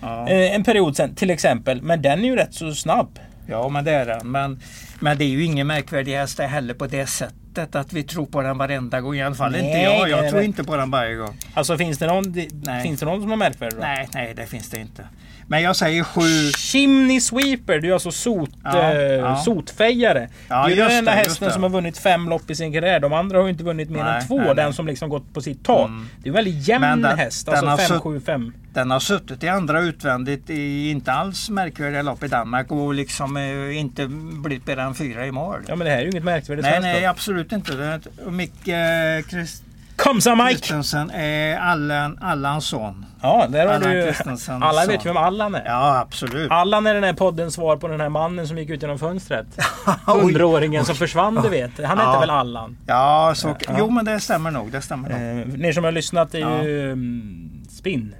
[0.00, 0.28] Ja.
[0.28, 1.82] en period sen till exempel.
[1.82, 3.18] Men den är ju rätt så snabb.
[3.46, 4.30] Ja, men det är den.
[4.30, 4.60] Men,
[5.00, 8.42] men det är ju ingen märkvärdig häst heller på det sättet att vi tror på
[8.42, 9.14] den varenda gång.
[9.14, 10.08] I alla fall inte Nej, jag.
[10.08, 11.38] Jag nej, tror inte på den varje gång.
[11.54, 12.82] Alltså finns det någon, Nej.
[12.82, 13.82] finns det någon som är märkvärdig då?
[13.82, 15.04] Nej, nej, det finns det inte.
[15.50, 16.52] Men jag säger sju.
[16.58, 19.36] Chimney Sweeper, det är alltså sot, Ja, eh, ja.
[19.36, 20.28] sotfejare.
[20.48, 23.00] Ja, det är den enda hästen som har vunnit fem lopp i sin karriär.
[23.00, 24.36] De andra har ju inte vunnit mer Nej, än två.
[24.36, 24.54] nej, nej.
[24.54, 25.88] Den som liksom gått på sitt tak.
[25.88, 26.08] Mm.
[26.22, 27.48] Det är en väldigt jämn den- häst.
[27.48, 28.52] Alltså sutt- 5-7-5.
[28.72, 33.36] Den har suttit i andra utvändigt i inte alls märkvärdiga lopp i Danmark och liksom
[33.36, 34.06] eh, inte
[34.44, 35.58] blivit mer än fyra i mål.
[35.68, 37.72] Ja men det här är ju inget märkvärdigt nej, nej, absolut inte.
[37.76, 38.74] Det är, och Micke eh,
[39.28, 39.62] Christ-
[39.96, 40.50] Kom så Mike!
[40.58, 43.06] Christensen är Allan, Allans son.
[43.22, 45.62] Ja, där har Allan du Alla vet ju vem Allan är.
[45.66, 46.50] Ja, absolut.
[46.50, 49.46] Allan är den här poddens svar på den här mannen som gick ut genom fönstret.
[50.06, 51.70] Hundraåringen som försvann, du vet.
[51.84, 52.20] Han hette Ja.
[52.20, 52.76] väl Allan?
[52.86, 53.74] Ja, så, Ja.
[53.78, 54.72] jo men det stämmer nog.
[54.72, 55.40] Det stämmer nog.
[55.40, 56.62] Eh, ni som har lyssnat är Ja.
[56.62, 58.14] ju mm, Spinn.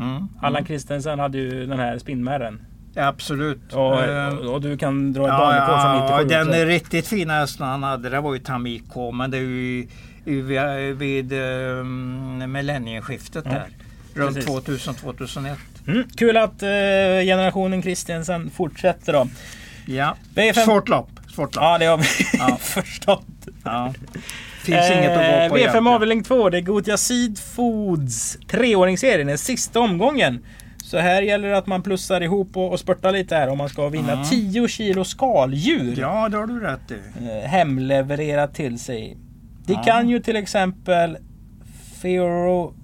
[0.00, 0.28] Mm.
[0.42, 2.60] Allan Christensen hade ju den här spinnmärren.
[2.96, 3.72] Absolut.
[3.72, 6.60] Och, Eh, och du kan dra ett Ja, banrekord från 97 ja, den också.
[6.64, 9.86] riktigt fina hästen han hade det var ju Tamiko men det är ju
[10.24, 13.66] vid, vid um, millennieskiftet Ja, där.
[14.18, 14.88] Runt precis.
[14.88, 15.54] 2000-2001.
[15.86, 16.68] Mm, kul att eh,
[17.24, 19.28] generationen Christiansen fortsätter då.
[19.86, 20.16] Ja.
[20.34, 21.10] V5 Svårt lopp.
[21.34, 21.64] Svårt lopp.
[21.64, 22.04] Ja, det har vi
[22.38, 22.56] Ja.
[22.60, 23.26] förstått.
[23.64, 23.94] Ja.
[24.62, 25.86] Finns inget att gå på Eh, V5 egentligen.
[25.86, 30.44] avdelning 2, det är Gothia Seed Foods treåringsserien, den sista omgången.
[30.84, 33.68] Så här gäller det att man plussar ihop och, och spurtar lite här om man
[33.68, 34.24] ska vinna Mm.
[34.24, 35.96] 10 kilo skaldjur.
[36.00, 36.94] Ja, det har du rätt i.
[37.28, 39.16] eh, hemlevererat till sig.
[39.66, 39.82] Det Ja.
[39.82, 41.16] kan ju till exempel
[42.02, 42.74] Feoro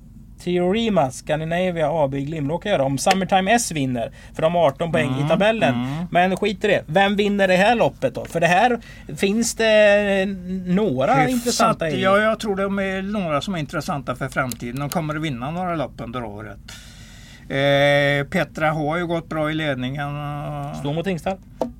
[0.44, 4.12] Theorema Scandinavia AB i Glimråka göra om Summertime S vinner.
[4.34, 5.74] För de har 18 poäng Mm, i tabellen.
[5.74, 6.04] mm.
[6.10, 6.82] Men skit i det.
[6.86, 8.24] Vem vinner det här loppet då?
[8.24, 8.78] För det här
[9.16, 10.26] finns det
[10.66, 11.30] några Hyfsat.
[11.30, 12.02] intressanta i.
[12.02, 14.80] Ja, jag tror de är några som är intressanta för framtiden.
[14.80, 16.58] De kommer att vinna några lopp under året.
[17.48, 20.08] Eh, Petra H har ju gått bra i ledningen.
[20.80, 21.38] Stå mot Tingstar.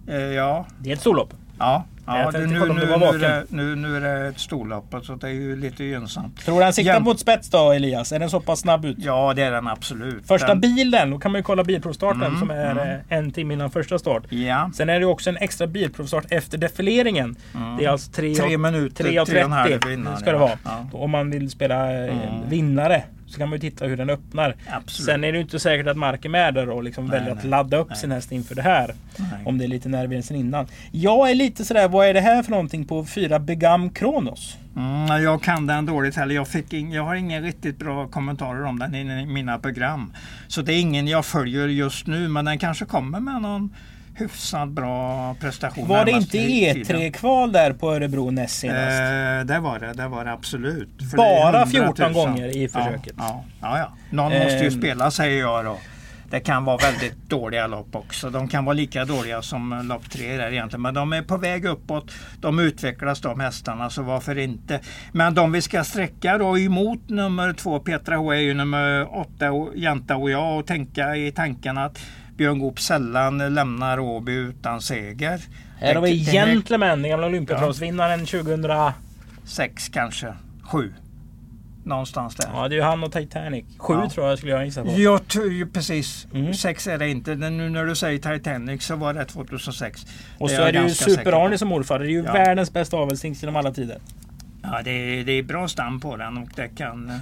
[0.09, 1.35] Eh, ja, Det är ett storlopp.
[1.59, 1.85] ja.
[2.07, 3.97] Jag ja tänkte det, nu, kolla om nu, du var nu, är det, nu, nu
[3.97, 6.45] är det ett storlopp så det är ju lite gynnsamt.
[6.45, 8.13] Tror du han siktar Jäm- mot spets då Elias?
[8.13, 8.97] Är den så pass snabb ut?
[9.01, 10.27] Ja, det är den absolut.
[10.29, 13.01] Första den, bilen, då kan man ju kolla bilprovstarten Mm, som är mm.
[13.09, 14.23] en timme innan första start.
[14.33, 17.37] Ja, Sen är det också en extra bilprovstart efter defileringen.
[17.55, 17.77] Mm.
[17.77, 20.17] Det är alltså 3 tre minuter, 3 och tre och en halv 30 innan.
[20.17, 20.59] ska det vara.
[20.65, 22.49] Ja, Om man vill spela eh, Mm.
[22.49, 23.03] vinnare
[23.35, 24.57] så kan man titta hur den öppnar.
[24.71, 25.07] absolut.
[25.07, 27.43] Sen är det inte säkert att Mark är med där och liksom Nej, väljer att
[27.43, 27.51] nej.
[27.51, 27.99] ladda upp Nej.
[27.99, 28.95] sin häst inför det här.
[29.45, 30.67] Om det är lite nervigare sen innan.
[30.93, 34.57] Jag är lite sådär, vad är det här för någonting på fyra Begam Kronos?
[34.77, 36.35] Mm, jag kan den dåligt heller.
[36.35, 40.13] Jag, fick in, jag har inga riktigt bra kommentarer om den i mina program.
[40.49, 43.75] Så det är ingen jag följer just nu men den kanske kommer med någon
[44.17, 45.89] hyfsat bra prestation.
[45.89, 46.77] Var det inte tiden.
[46.85, 49.01] E3-kval där på Örebro näst senast?
[49.01, 50.89] Eh, det var det, det var det absolut.
[51.11, 51.95] För Bara det är 100 000.
[51.97, 53.15] 14 gånger i försöket.
[53.19, 53.93] Ja, ja, ja.
[54.11, 54.71] Någon måste ju Ehm.
[54.81, 55.77] spela säger jag då.
[56.31, 58.31] Det kan vara väldigt dåliga lopp också.
[58.31, 60.83] De kan vara lika dåliga som lopp tre där egentligen.
[60.83, 62.13] Men de är på väg uppåt.
[62.41, 64.81] De utvecklas de hästarna så varför inte.
[65.13, 69.47] Men de vi ska sträcka då emot nummer två Petra H är ju nummer åtta
[69.75, 71.99] Janta och jag och tänka i tanken att
[72.37, 75.41] Björn Goop sällan lämnar Åby utan seger.
[75.79, 78.93] Här har vi Gentleman, den gamla Olympiatravsvinnaren 2000.
[79.45, 80.93] Sex kanske, sju.
[81.85, 82.49] Någonstans där.
[82.55, 83.65] Ja, det är ju han och Titanic.
[83.79, 84.11] Sju Ja.
[84.11, 84.91] tror jag skulle jag gissa på.
[84.97, 86.27] Jag ju precis.
[86.35, 86.55] Mm.
[86.55, 87.35] Sex är det inte.
[87.37, 90.07] Men Nu när du säger Titanic så var det 2006.
[90.39, 91.99] Och Det så är är det ju Super-Arne som morfar.
[91.99, 92.33] Det är ju Ja.
[92.33, 93.99] världens bästa avelshingst genom alla tider.
[94.63, 97.13] Ja, det, är, det är bra stam på den och det kan,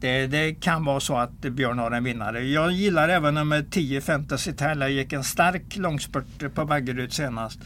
[0.00, 2.40] det, det kan vara så att Björn har en vinnare.
[2.44, 4.88] Jag gillar även nummer 10 Fantasy Tella.
[4.88, 7.58] gick en stark långspurt på Vaggeryd senast.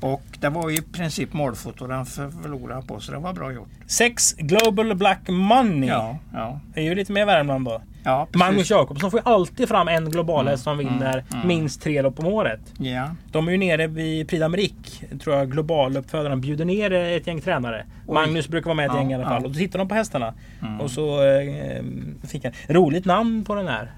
[0.00, 3.68] Och det var i princip målfoto den för- förlorade på så det var bra gjort.
[3.86, 5.88] Sex Global Black Money.
[5.88, 7.82] Ja, ja, Det är ju lite mer Värmland då.
[8.04, 8.26] Ja.
[8.32, 11.48] Magnus Jakobsson får ju alltid fram en globalhäst som Mm, vinner mm.
[11.48, 12.60] minst tre lopp om året.
[12.78, 13.14] Ja.
[13.32, 15.18] De är ju nere vid Prix d'Amérique.
[15.18, 17.84] Tror jag globaluppfödaren bjuder ner ett gäng tränare.
[18.06, 18.14] Oj.
[18.14, 19.32] Magnus brukar vara med ett Ja, gäng i alla fall.
[19.42, 19.46] ja.
[19.46, 20.34] Och då tittar de på hästarna.
[20.62, 20.80] Mm.
[20.80, 21.82] Och så eh,
[22.28, 22.52] fick han...
[22.68, 23.90] Roligt namn på den här.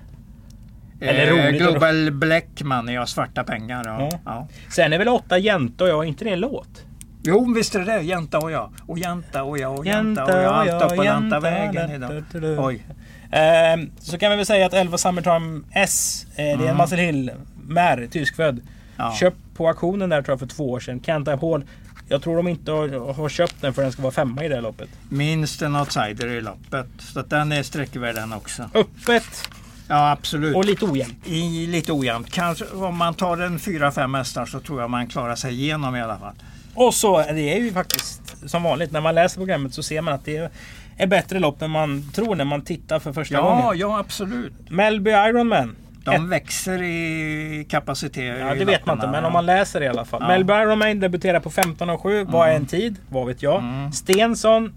[1.00, 1.60] Eller Eh, roligt.
[1.62, 3.84] Global Black Money, ja svarta pengar.
[3.86, 4.20] Ja.
[4.24, 4.48] Ja.
[4.70, 6.84] Sen är väl åtta Jänta och jag, inte det en låt?
[7.24, 8.00] Jo, visst är det det.
[8.00, 8.70] Jänta och jag.
[8.86, 10.44] Och jänta och jag och jänta och jag.
[10.44, 12.22] Allt upp på Lantavägen idag.
[12.58, 12.86] Oj.
[13.30, 16.76] Ehm, så kan vi väl säga att 11 Summertime S, eh, det är en Mm.
[16.76, 17.30] Muscle Hill
[17.66, 18.60] Mär, tyskfödd.
[18.96, 19.14] Ja.
[19.20, 21.00] Köpt på auktionen där tror jag för två år sedan.
[21.00, 21.64] Can't Hall.
[22.08, 24.54] Jag tror de inte har, har köpt den för den ska vara femma i det
[24.54, 24.88] här loppet.
[25.08, 26.86] Minst en outsider i loppet.
[26.98, 28.62] Så att den är sträckvärd den också.
[28.74, 29.48] Öppet
[29.88, 30.56] Ja, absolut.
[30.56, 31.26] och lite ojämnt.
[31.26, 32.30] I, lite ojämnt.
[32.30, 35.96] Kanske om man tar en fyra, fem hästar så tror jag man klarar sig igenom
[35.96, 36.34] i alla fall.
[36.74, 40.14] Och så, det är ju faktiskt som vanligt när man läser programmet så ser man
[40.14, 40.52] att det
[40.96, 43.78] är bättre lopp än man tror när man tittar för första Ja, gången.
[43.78, 44.52] ja absolut.
[44.70, 45.76] Melby Ironman.
[46.04, 48.38] De växer i kapacitet.
[48.40, 50.20] Ja, det vet man inte, men om man läser i alla fall.
[50.22, 50.28] Ja.
[50.28, 52.24] Melby Ironman debuterar på 15.07.
[52.32, 52.62] Vad är Mm.
[52.62, 52.96] en tid?
[53.08, 53.58] Vad vet jag?
[53.58, 53.92] Mm.
[53.92, 54.72] Stensson,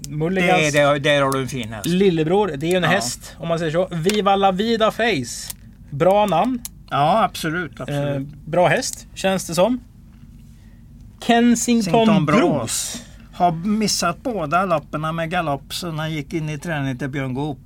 [0.00, 1.86] det, Mulligans det, där har du en fin häst.
[1.86, 2.52] lillebror.
[2.56, 2.88] Det är ju en Ja.
[2.88, 3.88] häst om man säger så.
[3.90, 5.54] Viva la vida face.
[5.90, 6.60] Bra namn.
[6.90, 7.72] Ja, absolut.
[7.80, 8.28] Eh, absolut.
[8.28, 9.80] bra häst, känns det som.
[11.26, 13.02] Kensington Bros.
[13.32, 17.58] Har missat båda loppen med galopp så han gick in i träning till Björn Goop.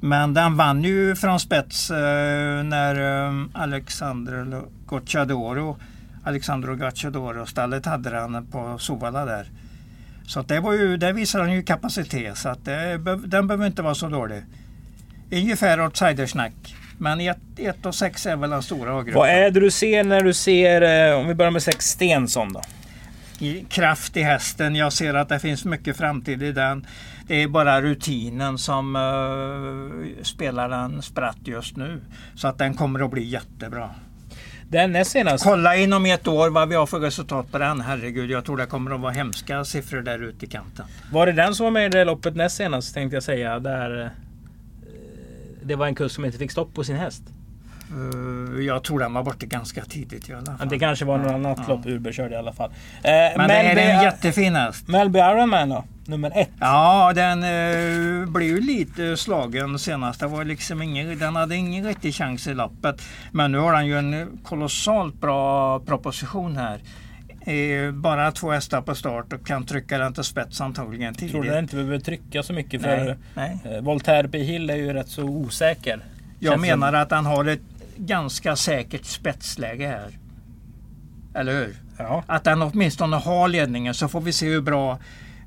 [0.00, 1.96] Men den vann ju från spets eh,
[2.64, 5.76] när eh, Alexandro Gocciadoro
[6.24, 9.46] Alexandro Gocciadoro stallet hade den på Sovalla där.
[10.26, 13.82] Så det, var ju, det visar han ju kapacitet så att det, den behöver inte
[13.82, 14.42] vara så dålig.
[15.32, 16.76] Ungefär outsidersnack.
[16.98, 17.36] Men 1
[17.86, 19.22] och 6 är väl den stora Vad A-gruppen.
[19.22, 22.60] är det du ser när du ser, eh, om vi börjar med sex Stensson då?
[23.44, 24.76] I kraft i hästen.
[24.76, 26.86] Jag ser att det finns mycket framtid i den.
[27.26, 32.00] Det är bara rutinen som uh, spelar den spratt just nu.
[32.34, 33.90] Så att den kommer att bli jättebra.
[34.68, 35.44] Den senast.
[35.44, 37.80] Kolla inom ett år vad vi har för resultat på den.
[37.80, 40.86] Herregud, jag tror det kommer att vara hemska siffror där ute i kanten.
[41.12, 43.58] Var det den som var med i det loppet näst senast tänkte jag säga.
[43.58, 44.08] Där eh,
[45.62, 47.22] det var en kusk som inte fick stopp på sin häst.
[47.92, 50.68] Uh, jag tror den var borta ganska tidigt i alla fall.
[50.68, 51.74] Det kanske var något annat ja.
[51.74, 52.70] lopp Urberg körde i alla fall.
[52.70, 52.74] Uh,
[53.36, 54.88] Men det är en jättefin häst.
[54.88, 55.84] Melby Ironman då?
[56.06, 56.50] Nummer ett.
[56.60, 60.20] Ja, den uh, blev ju lite slagen senast.
[60.20, 63.02] Det var liksom ingen, den hade ingen riktig chans i loppet.
[63.32, 66.80] Men nu har den ju en kolossalt bra proposition här.
[67.92, 71.32] bara två hästar på start och kan trycka den till spets antagligen tidigt.
[71.32, 73.80] Tror du inte behöver trycka så mycket för nej, nej.
[73.80, 74.38] Voltaire P.
[74.38, 76.00] Hill är ju rätt så osäker.
[76.38, 77.60] Jag menar att han har ett
[77.96, 80.18] ganska säkert spetsläge här.
[81.34, 81.76] Eller hur?
[81.98, 82.24] Ja.
[82.26, 84.98] Att den åtminstone har ledningen så får vi se hur bra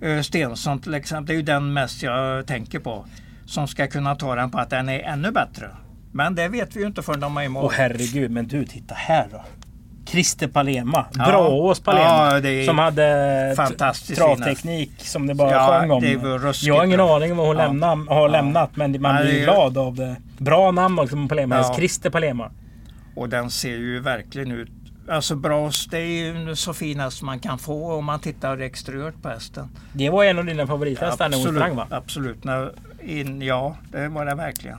[0.04, 3.06] uh, Stensson till exempel, det är ju den mest jag tänker på.
[3.46, 5.70] Som ska kunna ta den på att den är ännu bättre.
[6.12, 7.66] Men det vet vi ju inte förrän de är i mål.
[7.66, 9.44] Åh herregud, men du titta här då.
[10.08, 11.06] Christer Palema.
[11.14, 11.26] Ja.
[11.26, 12.42] Braås Palema.
[12.42, 13.56] Ja, som hade
[14.16, 16.04] travteknik som det bara ja, sjöng om.
[16.62, 17.16] jag har ingen bra.
[17.16, 17.64] aning om vad hon ja.
[17.64, 20.16] lämna, har lämnat men man blir glad av det.
[20.38, 21.56] Bra namn också på Palema.
[21.56, 21.74] Ja.
[21.76, 22.52] Christer Palema.
[23.16, 24.70] Och den ser ju verkligen ut
[25.10, 29.30] Alltså Bras, det är ju så finast man kan få om man tittar exteriört på
[29.30, 29.70] hästen.
[29.94, 31.88] Det var en av dina favorithästar när hon sprang va?
[31.90, 32.44] Absolut.
[32.44, 32.72] När,
[33.06, 34.78] in, ja, det var det verkligen.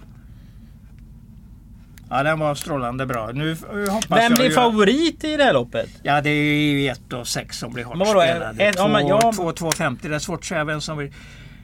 [2.11, 3.31] Ja, den var strålande bra.
[3.33, 3.57] Nu
[3.91, 5.89] hoppas Vem blir favorit i det här loppet?
[6.03, 8.73] Ja, det är ju 1 och 6 som blir hårt vadå, spelade.
[8.73, 10.09] 2-2,50.
[10.09, 11.13] Det är svårt att säga vem som vill.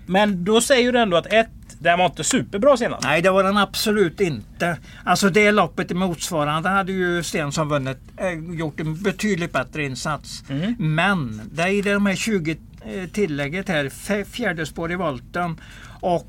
[0.07, 3.05] Men då säger du ändå att 1 den var inte superbra senast?
[3.05, 4.77] Nej, det var den absolut inte.
[5.05, 10.45] Alltså det loppet i motsvarande hade ju Stensson vunnit, äh, gjort en betydligt bättre insats.
[10.49, 10.75] Mm.
[10.79, 15.61] Men det är de här 20 eh, tillägget här, fjärde spår i volten
[16.01, 16.27] och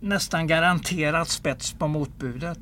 [0.00, 2.58] nästan garanterat spets på motbudet.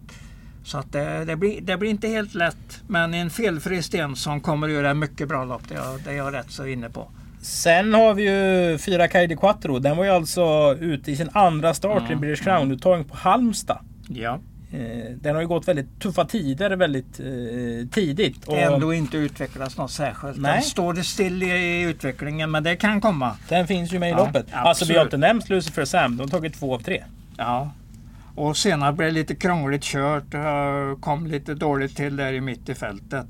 [0.64, 2.82] Så att det, det, blir, det blir inte helt lätt.
[2.86, 5.68] Men en felfri Stensson kommer att göra mycket bra lopp.
[5.68, 7.10] Det är, jag, det är jag rätt så inne på.
[7.42, 9.78] Sen har vi ju Fyra Caide Quattro.
[9.78, 12.12] Den var ju alltså ute i sin andra start mm.
[12.12, 13.78] i British Crown-uttagning på Halmstad.
[14.08, 14.40] Ja.
[14.72, 18.44] Eh, den har ju gått väldigt tuffa tider väldigt eh, tidigt.
[18.44, 20.40] Och Ändå inte utvecklats något särskilt.
[20.40, 20.52] Nej.
[20.52, 23.36] Den står det still i utvecklingen men det kan komma.
[23.48, 24.36] Den finns ju med i ja, loppet.
[24.36, 24.66] Absolut.
[24.66, 26.16] Alltså vi har inte nämnt Lucifer Sam.
[26.16, 27.04] De har tagit två av tre.
[27.36, 27.70] Ja.
[28.40, 30.34] Och senare blev det lite krångligt kört.
[31.00, 33.26] Kom lite dåligt till där i mitt i fältet.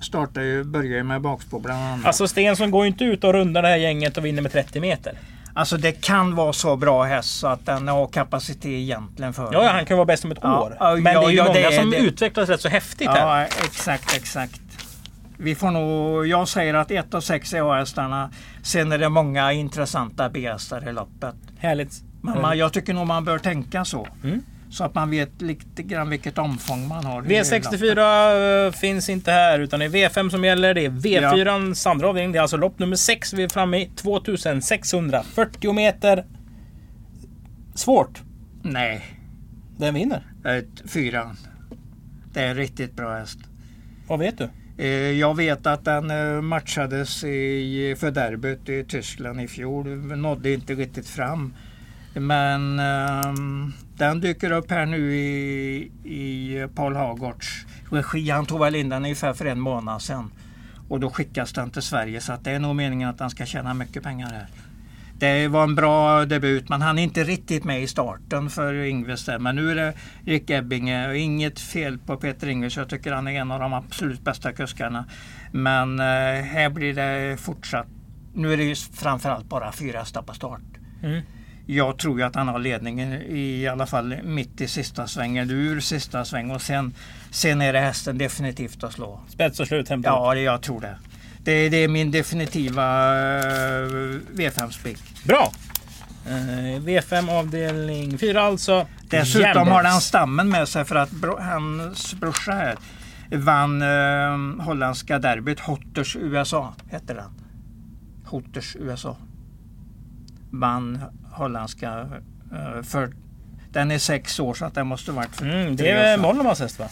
[0.00, 2.06] Startade ju, började med bakspår bland annat.
[2.06, 4.80] Alltså Stensson går ju inte ut och rundar det här gänget och vinner med 30
[4.80, 5.12] meter.
[5.54, 9.68] Alltså det kan vara så bra häst så att den har kapacitet egentligen för Ja,
[9.68, 11.00] han kan vara bäst om ett ja, år.
[11.00, 11.96] Men ja, det är ju ja, många det, som det.
[11.96, 13.44] utvecklas rätt så häftigt ja, här.
[13.44, 14.60] Exakt, exakt.
[15.36, 18.30] Vi får nog, jag säger att ett av sex är A-hästarna.
[18.62, 21.34] Sen är det många intressanta B-hästar i loppet.
[21.58, 22.07] Härligt.
[22.22, 24.08] Men man, jag tycker nog man bör tänka så.
[24.24, 24.42] Mm.
[24.70, 27.22] Så att man vet lite grann vilket omfång man har.
[27.22, 30.74] V64 eh, finns inte här utan det är V5 som gäller.
[30.74, 31.46] Det är V4
[31.84, 31.90] ja.
[31.90, 32.32] andra avdelning.
[32.32, 33.90] Det är alltså lopp nummer 6 vi är framme i.
[33.96, 36.24] 2640 meter.
[37.74, 38.22] Svårt.
[38.62, 39.04] Nej.
[39.78, 40.22] Vem vinner?
[40.86, 41.36] Fyran.
[42.32, 43.38] Det är en riktigt bra häst.
[44.08, 44.48] Vad vet du?
[44.78, 49.86] Eh, jag vet att den eh, matchades i, för derbyt i Tyskland i fjol.
[50.16, 51.54] Nådde inte riktigt fram.
[52.20, 58.30] Men um, den dyker upp här nu i, i Paul Hagårds regi.
[58.30, 60.32] Han tog väl in den ungefär för en månad sedan.
[60.88, 63.46] Och då skickas den till Sverige så att det är nog meningen att han ska
[63.46, 64.46] tjäna mycket pengar här.
[65.18, 69.24] Det var en bra debut men han är inte riktigt med i starten för Ingves
[69.24, 69.38] där.
[69.38, 72.76] Men nu är det Rick Ebbinge och inget fel på Peter Ingves.
[72.76, 75.04] Jag tycker han är en av de absolut bästa kuskarna.
[75.52, 76.04] Men eh,
[76.44, 77.86] här blir det fortsatt.
[78.34, 80.60] Nu är det ju framförallt bara fyra hästar på start.
[81.02, 81.22] Mm.
[81.70, 85.80] Jag tror ju att han har ledningen i alla fall mitt i sista svängen, ur
[85.80, 86.94] sista sväng och sen,
[87.30, 89.20] sen är det hästen definitivt att slå.
[89.28, 90.98] Spets och slut hämta Ja, jag tror det.
[91.38, 91.68] det.
[91.68, 94.98] Det är min definitiva uh, V5-spik.
[95.24, 95.52] Bra!
[96.26, 96.32] Uh,
[96.80, 98.86] V5 avdelning 4 alltså.
[99.10, 99.68] Dessutom Jämbers.
[99.68, 102.76] har han stammen med sig för att bro, hans brorsa här
[103.32, 105.60] vann uh, holländska derbyt.
[105.60, 107.30] Hotters USA hette den.
[108.24, 109.16] Hotters USA.
[110.50, 111.00] Vann
[111.38, 112.08] holländska.
[112.52, 113.12] Eh, för
[113.72, 116.78] den är sex år så att den måste varit för mm, Det är Mollemans häst
[116.78, 116.88] va?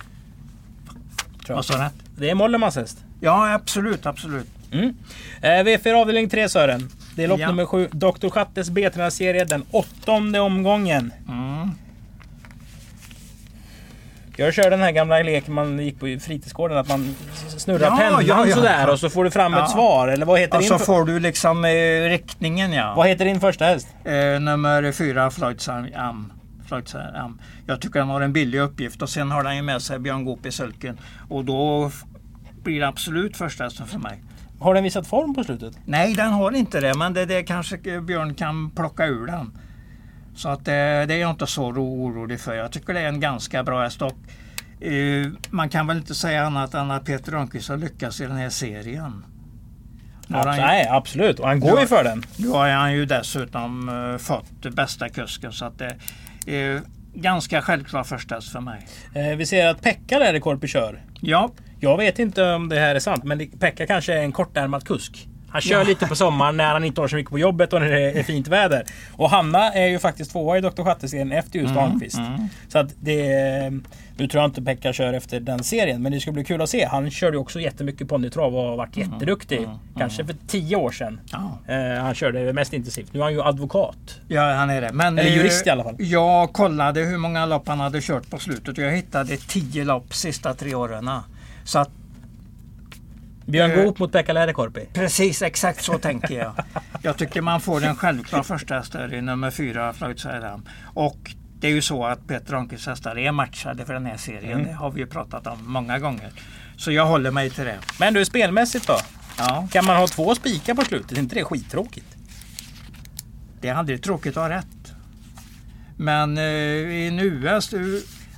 [1.49, 1.85] Vad sa du?
[2.19, 3.05] Det är Mollemans häst.
[3.21, 4.47] Ja absolut, absolut.
[4.73, 4.97] Mm.
[5.41, 6.89] Eh, V4 avdelning 3 Sören.
[7.17, 7.47] Det är lopp ja.
[7.47, 7.89] nummer 7.
[7.93, 8.29] Dr.
[8.29, 9.45] Schattes B-tränarserie.
[9.45, 11.13] Den åttonde omgången.
[11.29, 11.71] Mm.
[14.38, 16.79] Jag kör den här gamla leken man gick på fritidsgården.
[16.79, 17.14] Att man
[17.57, 20.09] snurrar ja, pennan ja, ja, sådär och så får du fram ett svar.
[20.09, 20.68] Eller vad heter och din...
[20.68, 21.70] så får du liksom eh,
[22.09, 22.94] riktningen ja.
[22.96, 23.88] Vad heter din första häst?
[24.05, 26.33] Eh, nummer fyra Floyds Am.
[27.66, 30.25] Jag tycker han har en billig uppgift och sen har han ju med sig Björn
[30.25, 30.99] Goop i sulken.
[31.29, 31.90] Och då
[32.62, 34.22] blir det absolut första hästen för mig.
[34.61, 35.79] Har den visat form på slutet?
[35.85, 36.94] Nej, den har inte det.
[36.94, 39.59] Men det, det kanske Björn kan plocka ur den.
[40.37, 42.55] Så att det, det är jag inte så orolig för.
[42.55, 44.03] Jag tycker det är en ganska bra häst.
[44.03, 44.12] Och,
[44.85, 48.37] eh, man kan väl inte säga annat än att Peter Rönnqvist har lyckats i den
[48.37, 49.25] här serien.
[50.29, 51.40] Abs nej, absolut.
[51.40, 52.22] Och han går ju för den.
[52.37, 55.53] Nu har han ju dessutom uh, fått bästa kusken.
[55.53, 55.96] Så att det
[56.46, 56.83] är
[57.14, 58.87] ganska självklart första för mig.
[59.14, 61.03] Eh, vi ser att Pekka är i Korpi kör.
[61.20, 61.51] Ja.
[61.81, 65.29] Jag vet inte om det här är sant, men Pekka kanske är en kortärmad kusk.
[65.57, 65.83] Han kör ja.
[65.83, 68.23] lite på sommaren när han inte har så mycket på jobbet och när det är
[68.23, 68.85] fint väder.
[69.12, 70.83] Och Hanna är ju faktiskt tvåa i Dr.
[70.83, 72.01] Schatte-serien efter just mm.
[72.19, 72.49] Mm.
[72.69, 73.71] Så att det...
[74.16, 76.71] Nu tror jag inte Pekka kör efter den serien, men det ska bli kul att
[76.71, 76.85] se.
[76.85, 79.59] Han körde ju också jättemycket ponnytrav och har varit mm, jätteduktig.
[79.59, 81.21] Mm, kanske för tio år sedan.
[81.69, 83.12] Eh, han körde mest intensivt.
[83.12, 84.21] Nu är han ju advokat.
[84.29, 84.92] Ja, han är det.
[84.92, 85.95] Men, Eller jurist i alla fall.
[85.99, 90.14] Jag kollade hur många lopp han hade kört på slutet och jag hittade tio lopp
[90.14, 91.11] sista tre åren.
[91.64, 91.90] Så att
[93.47, 94.89] Björn eh, Goop mot Pekka Läderkorpi?
[94.93, 96.53] Precis, exakt så tänker jag.
[97.03, 100.69] Jag tycker man får en självklar första häst i nummer fyra, Floyd Saddam.
[100.95, 104.53] Och det är ju så att Peter Ronqvists hästar är matchade för den här serien.
[104.53, 104.67] Mm.
[104.67, 106.31] Det har vi ju pratat om många gånger.
[106.77, 107.79] Så jag håller mig till det.
[108.01, 108.97] Men du, spelmässigt då?
[109.39, 109.69] Ja.
[109.71, 111.13] Kan man ha två spikar på slutet?
[111.13, 112.17] Är inte det skittråkigt?
[113.61, 114.93] Det är aldrig tråkigt att ha rätt.
[115.97, 117.75] Men eh, i en US,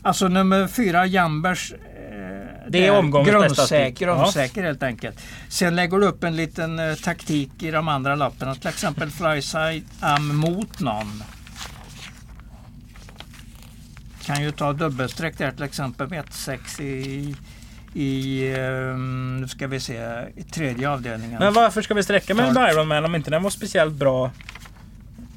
[0.03, 1.73] alltså nummer fyra Jambers
[2.69, 4.67] det är omgångens grundsäker, grundsäker ja.
[4.67, 5.21] helt enkelt.
[5.49, 8.55] Sen lägger du upp en liten uh, taktik i de andra lappen.
[8.57, 11.23] Till exempel flyside am mot någon.
[14.25, 17.35] Kan ju ta dubbelsträck där till exempel med 1-6 i
[17.95, 21.39] i, um, nu ska vi se, i tredje avdelningen.
[21.39, 24.31] Men varför ska vi sträcka med Byron Man om inte den var speciellt bra?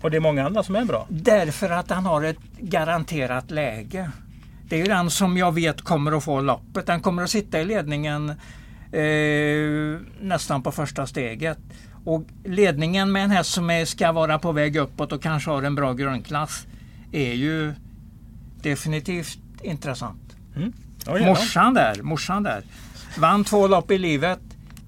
[0.01, 1.05] Och det är många andra som är bra.
[1.09, 4.11] Därför att han har ett garanterat läge.
[4.71, 6.85] Det är den som jag vet kommer att få loppet.
[6.85, 8.29] Den kommer att sitta i ledningen
[8.91, 11.57] eh, nästan på första steget.
[12.05, 15.63] Och ledningen med en häst som är, ska vara på väg uppåt och kanske har
[15.63, 16.67] en bra grundklass
[17.11, 17.73] är ju
[18.61, 20.35] definitivt intressant.
[20.55, 20.73] Mm.
[21.07, 22.63] Oh, morsan där, morsan där.
[23.17, 24.39] Vann två lopp i livet.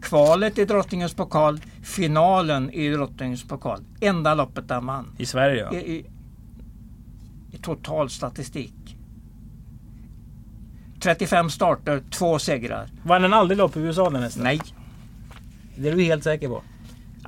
[0.02, 1.60] Kvalet i Drottningens pokal.
[1.82, 3.80] Finalen i Drottningens pokal.
[4.00, 5.16] Enda loppet den vann.
[5.18, 5.78] I Sverige ja.
[5.78, 6.06] I, i,
[7.52, 8.83] i total statistik.
[11.04, 12.88] 35 starter, två segrar.
[13.04, 14.44] Vann den aldrig lopp i USA den hästen?
[14.44, 14.60] Nej.
[15.76, 16.64] Det är du helt säker på?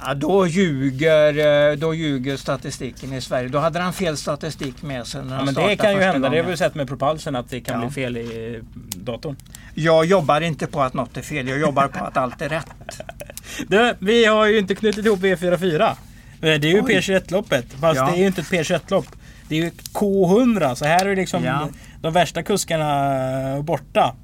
[0.05, 3.49] Ja, då, ljuger, eh, då ljuger statistiken i Sverige.
[3.49, 5.25] Då hade han fel statistik med sig.
[5.25, 6.19] När ja, men det kan ju hända.
[6.19, 6.31] Gången.
[6.31, 7.87] Det har vi sett med propulsen att det kan ja.
[7.87, 8.61] bli fel i
[8.95, 9.35] datorn.
[9.73, 11.47] Jag jobbar inte på att något är fel.
[11.47, 12.67] Jag jobbar på att allt är rätt.
[13.67, 15.95] Du, vi har ju inte knutit ihop V44.
[16.39, 17.65] Det är ju P21-loppet.
[17.79, 18.05] Fast ja.
[18.05, 19.07] det är ju inte ett P21-lopp.
[19.47, 20.75] Det är ju K100.
[20.75, 21.69] Så här är det liksom ja
[22.05, 24.15] de värsta kuskarna borta.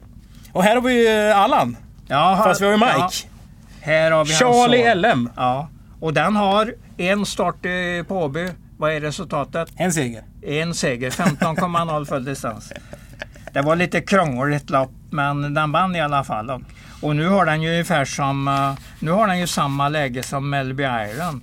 [0.51, 1.77] Och här har vi ju Allan.
[2.07, 2.95] Ja, Fast vi har ju Mike.
[2.97, 3.09] Ja.
[3.81, 5.29] Här har vi Charlie LM.
[5.35, 5.69] Ja.
[5.99, 7.61] Och den har en start
[8.07, 8.49] på Åby.
[8.77, 9.69] Vad är resultatet?
[9.75, 10.23] En seger.
[10.41, 11.09] En seger.
[11.09, 12.73] 15,0 full distans.
[13.53, 16.63] Det var lite krångligt lopp men den vann i alla fall.
[17.01, 20.49] Och, nu har den ju ungefär som, uh, nu har den ju samma läge som
[20.49, 21.41] Melby Iron.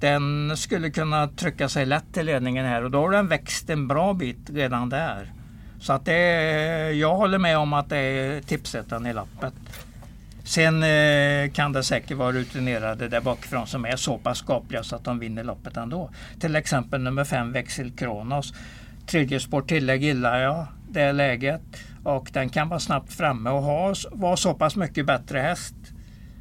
[0.00, 3.88] Den skulle kunna trycka sig lätt till ledningen här och då har den växt en
[3.88, 5.32] bra bit redan där.
[5.84, 9.52] Så att det, jag håller med om att det är tipsetan i lappet.
[10.44, 14.96] Sen eh, kan det säkert vara rutinerade där bakifrån som är så pass skapliga så
[14.96, 16.10] att de vinner loppet ändå.
[16.40, 18.54] Till exempel nummer 5 Växel Kronos.
[19.06, 21.62] Tredje spår tillägg gillar jag det läget
[22.04, 25.74] och den kan vara snabbt framme och ha, vara så pass mycket bättre häst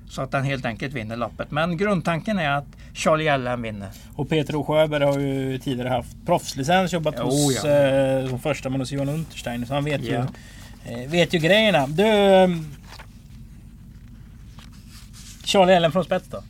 [0.10, 1.52] så att den helt enkelt vinner loppet.
[1.52, 3.90] Men grundtanken är att Charlie Allen vinner.
[4.16, 4.64] Och Peter.
[4.64, 7.70] Sjöberg har ju tidigare haft proffslicens, jobbat oh, hos ja.
[7.70, 9.66] eh, som första man hos Johan Unterstein.
[9.66, 10.28] Så han vet, ja.
[10.86, 11.88] ju, eh, vet ju grejerna.
[11.88, 12.08] Du...
[12.08, 12.50] Eh,
[15.44, 16.44] Charlie Allen från spets då?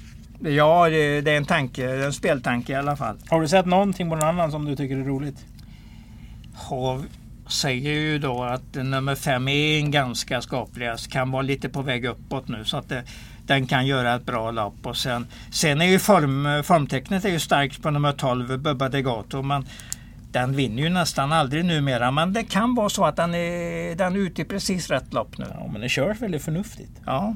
[0.50, 3.18] Ja, det, det, är en tanke, en speltanke i alla fall.
[3.30, 5.46] Har du sett någonting på någon annan som du tycker är roligt?
[6.56, 7.02] Har,
[7.48, 12.06] säger ju då att nummer fem är en ganska skaplig kan vara lite på väg
[12.06, 13.04] uppåt nu så att det,
[13.46, 14.86] den kan göra ett bra lopp.
[14.88, 19.42] Och sen, sen är ju form, formtecknet är ju starkt på nummer 12, Bubba Degato.
[19.42, 19.66] Men
[20.32, 22.12] den vinner ju nästan aldrig numera.
[22.12, 25.38] Men det kan vara så att den är, den är ute i precis rätt lopp
[25.38, 25.46] nu.
[25.54, 26.92] Ja, men det körs väldigt förnuftigt.
[27.06, 27.36] Ja.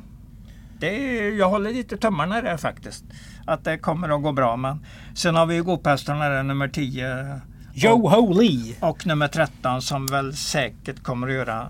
[0.79, 3.03] Det är, jag håller lite tummarna där faktiskt.
[3.45, 4.57] Att det kommer att gå bra.
[4.57, 7.41] Men sen har vi ju godphästarna där, nummer 10.
[7.73, 8.75] Joe Holy.
[8.79, 11.69] Och nummer 13 som väl säkert kommer att göra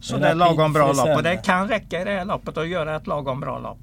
[0.00, 2.68] så det är lagom bra lopp och det kan räcka i det här loppet att
[2.68, 3.78] göra ett lagom bra lopp.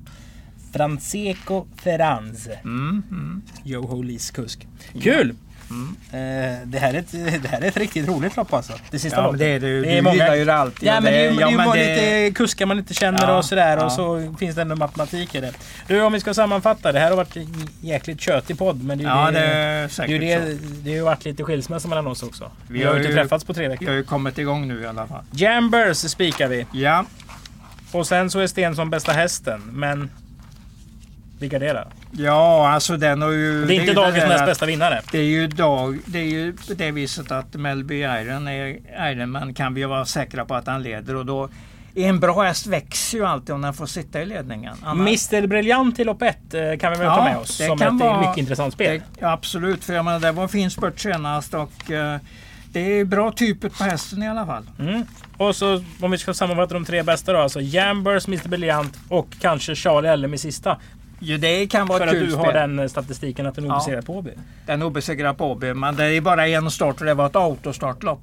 [0.73, 2.59] Franseco Ferranze.
[2.63, 3.41] Mm, mm.
[3.63, 4.67] Joe Holis kusk.
[5.01, 5.35] Kul!
[5.69, 5.95] Mm.
[6.11, 7.11] Eh, det, här är ett,
[7.43, 8.73] det här är ett riktigt roligt lopp alltså.
[8.91, 9.39] Det sista ja, loppet.
[9.39, 9.67] det är det.
[9.67, 10.15] Du det är många...
[10.15, 10.89] gillar ju det alltid.
[10.89, 12.23] Ja, men det, är, ja, det är det...
[12.25, 13.77] lite kuskar man inte känner ja, och sådär.
[13.77, 13.85] Ja.
[13.85, 15.53] Och så finns det ändå matematik i det.
[15.87, 16.91] Du, om vi ska sammanfatta.
[16.91, 18.83] Det här har varit en jäkligt tjötig podd.
[18.83, 22.07] Men det, ja, det är säkert det, det, det har ju varit lite skilsmässa mellan
[22.07, 22.51] oss också.
[22.67, 23.85] Vi, vi har ju inte träffats på tre veckor.
[23.85, 25.23] Vi har ju kommit igång nu i alla fall.
[25.31, 26.65] Jambers spikar vi.
[26.71, 27.05] Ja.
[27.91, 29.61] Och sen så är Stensson bästa hästen.
[29.73, 30.09] Men
[31.45, 31.87] vilka det är?
[32.11, 33.65] Ja, alltså den har ju...
[33.65, 35.01] Det är inte det dagens näst bästa vinnare.
[35.11, 38.77] Det är ju dag, det är ju på det viset att Melby Iron är
[39.11, 41.49] Ironman kan vi vara säkra på att han leder och då
[41.95, 44.75] en bra häst växer ju alltid om den får sitta i ledningen.
[44.83, 45.31] Annars...
[45.33, 47.93] Mr Briljant till lopp 1 eh, kan vi väl ja, ta med oss som ett
[47.93, 49.01] vara, mycket intressant spel.
[49.19, 52.17] Det, absolut, för jag menar det var en fin spurt senast och uh,
[52.75, 54.63] det är bra typet på hästen i alla fall.
[54.79, 55.05] Mm.
[55.37, 57.39] Och så om vi ska sammanfatta de tre bästa då.
[57.39, 60.77] Alltså Jambers, Mr Briljant och kanske Charlie Ellem i sista.
[61.19, 64.03] Ja, det kan vara För ett att du har den eh, statistiken att den obesegrad
[64.03, 64.31] ja, på Åby.
[64.65, 68.21] Den obesegrad på Åby, men det är bara en start och det var ett autostartlopp.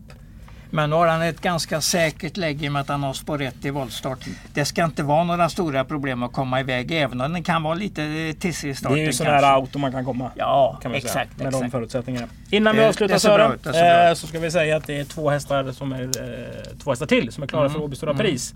[0.74, 3.70] Men nu har han ett ganska säkert läge med att han har spår 1 i
[3.70, 4.18] voltstart.
[4.54, 7.74] Det ska inte vara några stora problem att komma iväg även om den kan vara
[7.74, 8.96] lite eh, tissig i starten.
[8.96, 10.30] Det är ju sådär auto man kan komma.
[10.34, 11.12] Ja, kan exakt.
[11.12, 11.64] Säga, med exakt.
[11.64, 12.28] de förutsättningarna.
[12.50, 15.72] Innan vi avslutar Sören så, eh, så ska vi säga att det är två hästar,
[15.72, 17.72] som är, eh, två hästar till som är klara mm.
[17.72, 18.26] för Åby Stora mm.
[18.26, 18.54] Pris.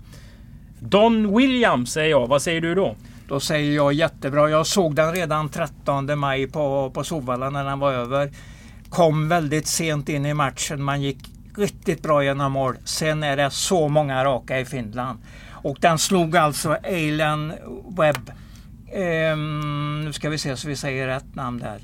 [0.79, 2.27] Don Williams säger jag.
[2.27, 2.95] Vad säger du då?
[3.27, 4.49] Då säger jag jättebra.
[4.49, 8.31] Jag såg den redan 13 maj på, på Sovalla när den var över.
[8.89, 10.83] Kom väldigt sent in i matchen.
[10.83, 11.17] Man gick
[11.57, 12.77] riktigt bra genom mål.
[12.85, 15.19] Sen är det så många raka i Finland.
[15.51, 17.53] Och den slog alltså Eilen
[17.97, 18.31] Webb.
[18.93, 21.79] Ehm, nu ska vi se så vi säger rätt namn där.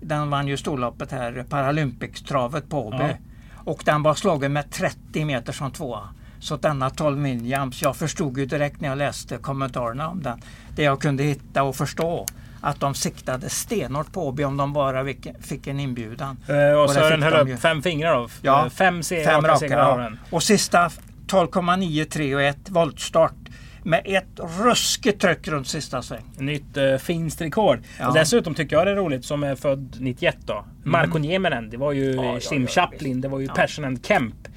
[0.00, 2.96] Den vann ju storloppet här, Paralympics-travet på Åby.
[2.98, 3.16] Ja.
[3.54, 6.08] Och den var slagen med 30 meter som tvåa.
[6.40, 10.40] Så denna 12 Williams, jag förstod ju direkt när jag läste kommentarerna om den.
[10.76, 12.26] Det jag kunde hitta och förstå
[12.60, 15.04] att de siktade stenhårt på Åby om de bara
[15.40, 16.36] fick en inbjudan.
[16.48, 18.28] Eh, och, och Sören höll upp fem fingrar då?
[18.42, 19.66] Ja, eh, fem, fem raka.
[19.66, 20.10] Ja.
[20.30, 20.90] Och sista
[21.26, 23.34] 12,93 och 1 voltstart
[23.82, 26.24] med ett ruskigt tryck runt sista sväng.
[26.38, 27.78] Nytt uh, finskt rekord.
[27.98, 28.10] Ja.
[28.10, 30.52] Dessutom tycker jag det är roligt som är född 91 då.
[30.52, 30.66] Mm.
[30.82, 31.70] Marko Nieminen.
[31.70, 33.20] Det var ju ja, Sim ja, Chaplin.
[33.20, 33.54] Det var ju ja.
[33.54, 34.02] Passion and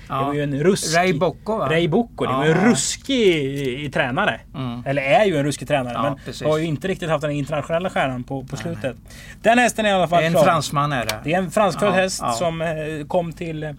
[0.10, 0.22] Kemp.
[0.22, 0.98] Det var ju en ruskig...
[0.98, 1.70] Ray Bocco va?
[1.70, 2.26] Ray Bocco.
[2.26, 4.40] Det var ju en ruskig tränare.
[4.56, 4.84] Mm.
[4.86, 6.02] Eller är ju en ruskig tränare.
[6.02, 6.48] men precis.
[6.48, 8.84] har ju inte riktigt haft den internationella stjärnan på, på slutet.
[8.84, 9.14] Nej.
[9.42, 10.44] Den hästen är i alla fall Det är en klar.
[10.44, 11.20] fransman är det.
[11.24, 13.76] Det är en franskfödd häst som eh, kom till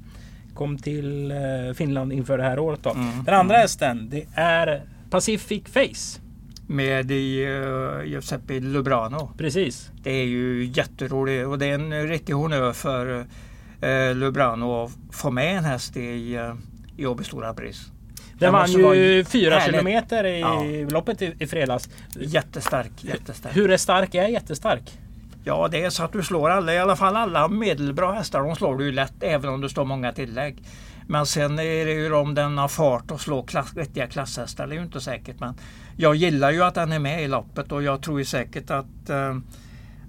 [0.55, 2.81] kom till eh, Finland inför det här året.
[2.83, 2.91] Då.
[2.91, 3.24] Mm.
[3.24, 6.20] Den andra hästen det är Pacific Face.
[6.66, 9.31] Med i, uh, Giuseppe Lubrano.
[9.39, 9.91] Precis.
[10.03, 13.24] Det är ju jätteroligt och det är en riktig honnör för
[13.83, 16.55] uh, Lubrano att få med en häst i, uh,
[16.97, 17.87] i Åby Stora Pris.
[18.41, 20.62] Den vann ju fyra kilometer i ja.
[20.91, 21.89] loppet i, i fredags.
[22.20, 23.57] Jättestark, jättestark.
[23.57, 24.99] Hur är stark är jättestark?
[25.45, 28.43] Ja, det är så att du slår alla, i alla fall alla medelbra hästar.
[28.43, 30.64] De slår du ju lätt även om det står många tillägg.
[31.07, 34.66] Men sen är det ju om den har fart och slår klass, vettiga klasshästar.
[34.66, 35.41] Det är ju inte säkert.
[35.41, 35.55] Men
[35.97, 39.11] jag gillar ju att den är med i loppet och jag tror ju säkert att,
[39.11, 39.37] äh,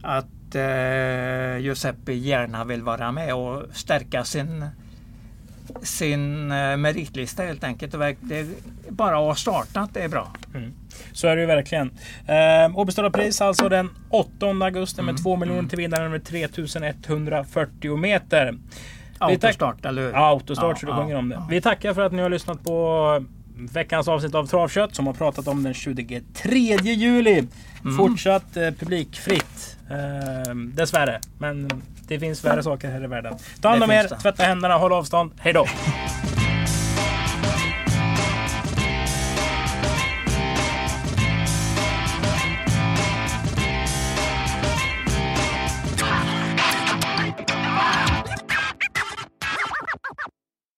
[0.03, 4.65] att äh, Giuseppe gärna vill vara med och stärka sin
[5.81, 7.91] sin äh, meritlista helt enkelt.
[8.19, 8.47] Det
[8.89, 10.27] bara att ha startat det är bra.
[10.55, 10.73] Mm.
[11.11, 11.91] Så är det ju verkligen.
[12.27, 15.49] Eh, Pris alltså den 8 augusti med 2 mm.
[15.49, 18.57] miljoner till vinnaren med 3140 meter.
[19.17, 20.11] Autostart, eller hur?
[20.11, 21.35] Ja, autostart, ja, så du sjunger ja, om det.
[21.35, 21.47] Ja.
[21.49, 23.25] Vi tackar för att ni har lyssnat på
[23.55, 27.47] veckans avsnitt av Travkött som har pratat om den 23 juli.
[27.83, 27.97] Mm.
[27.97, 29.77] Fortsatt eh, publikfritt.
[29.89, 31.19] Eh, dessvärre.
[31.37, 31.69] Men
[32.07, 33.33] det finns värre saker här i världen.
[33.61, 35.31] Ta hand om er, tvätta händerna, håll avstånd.
[35.39, 35.65] Hej då!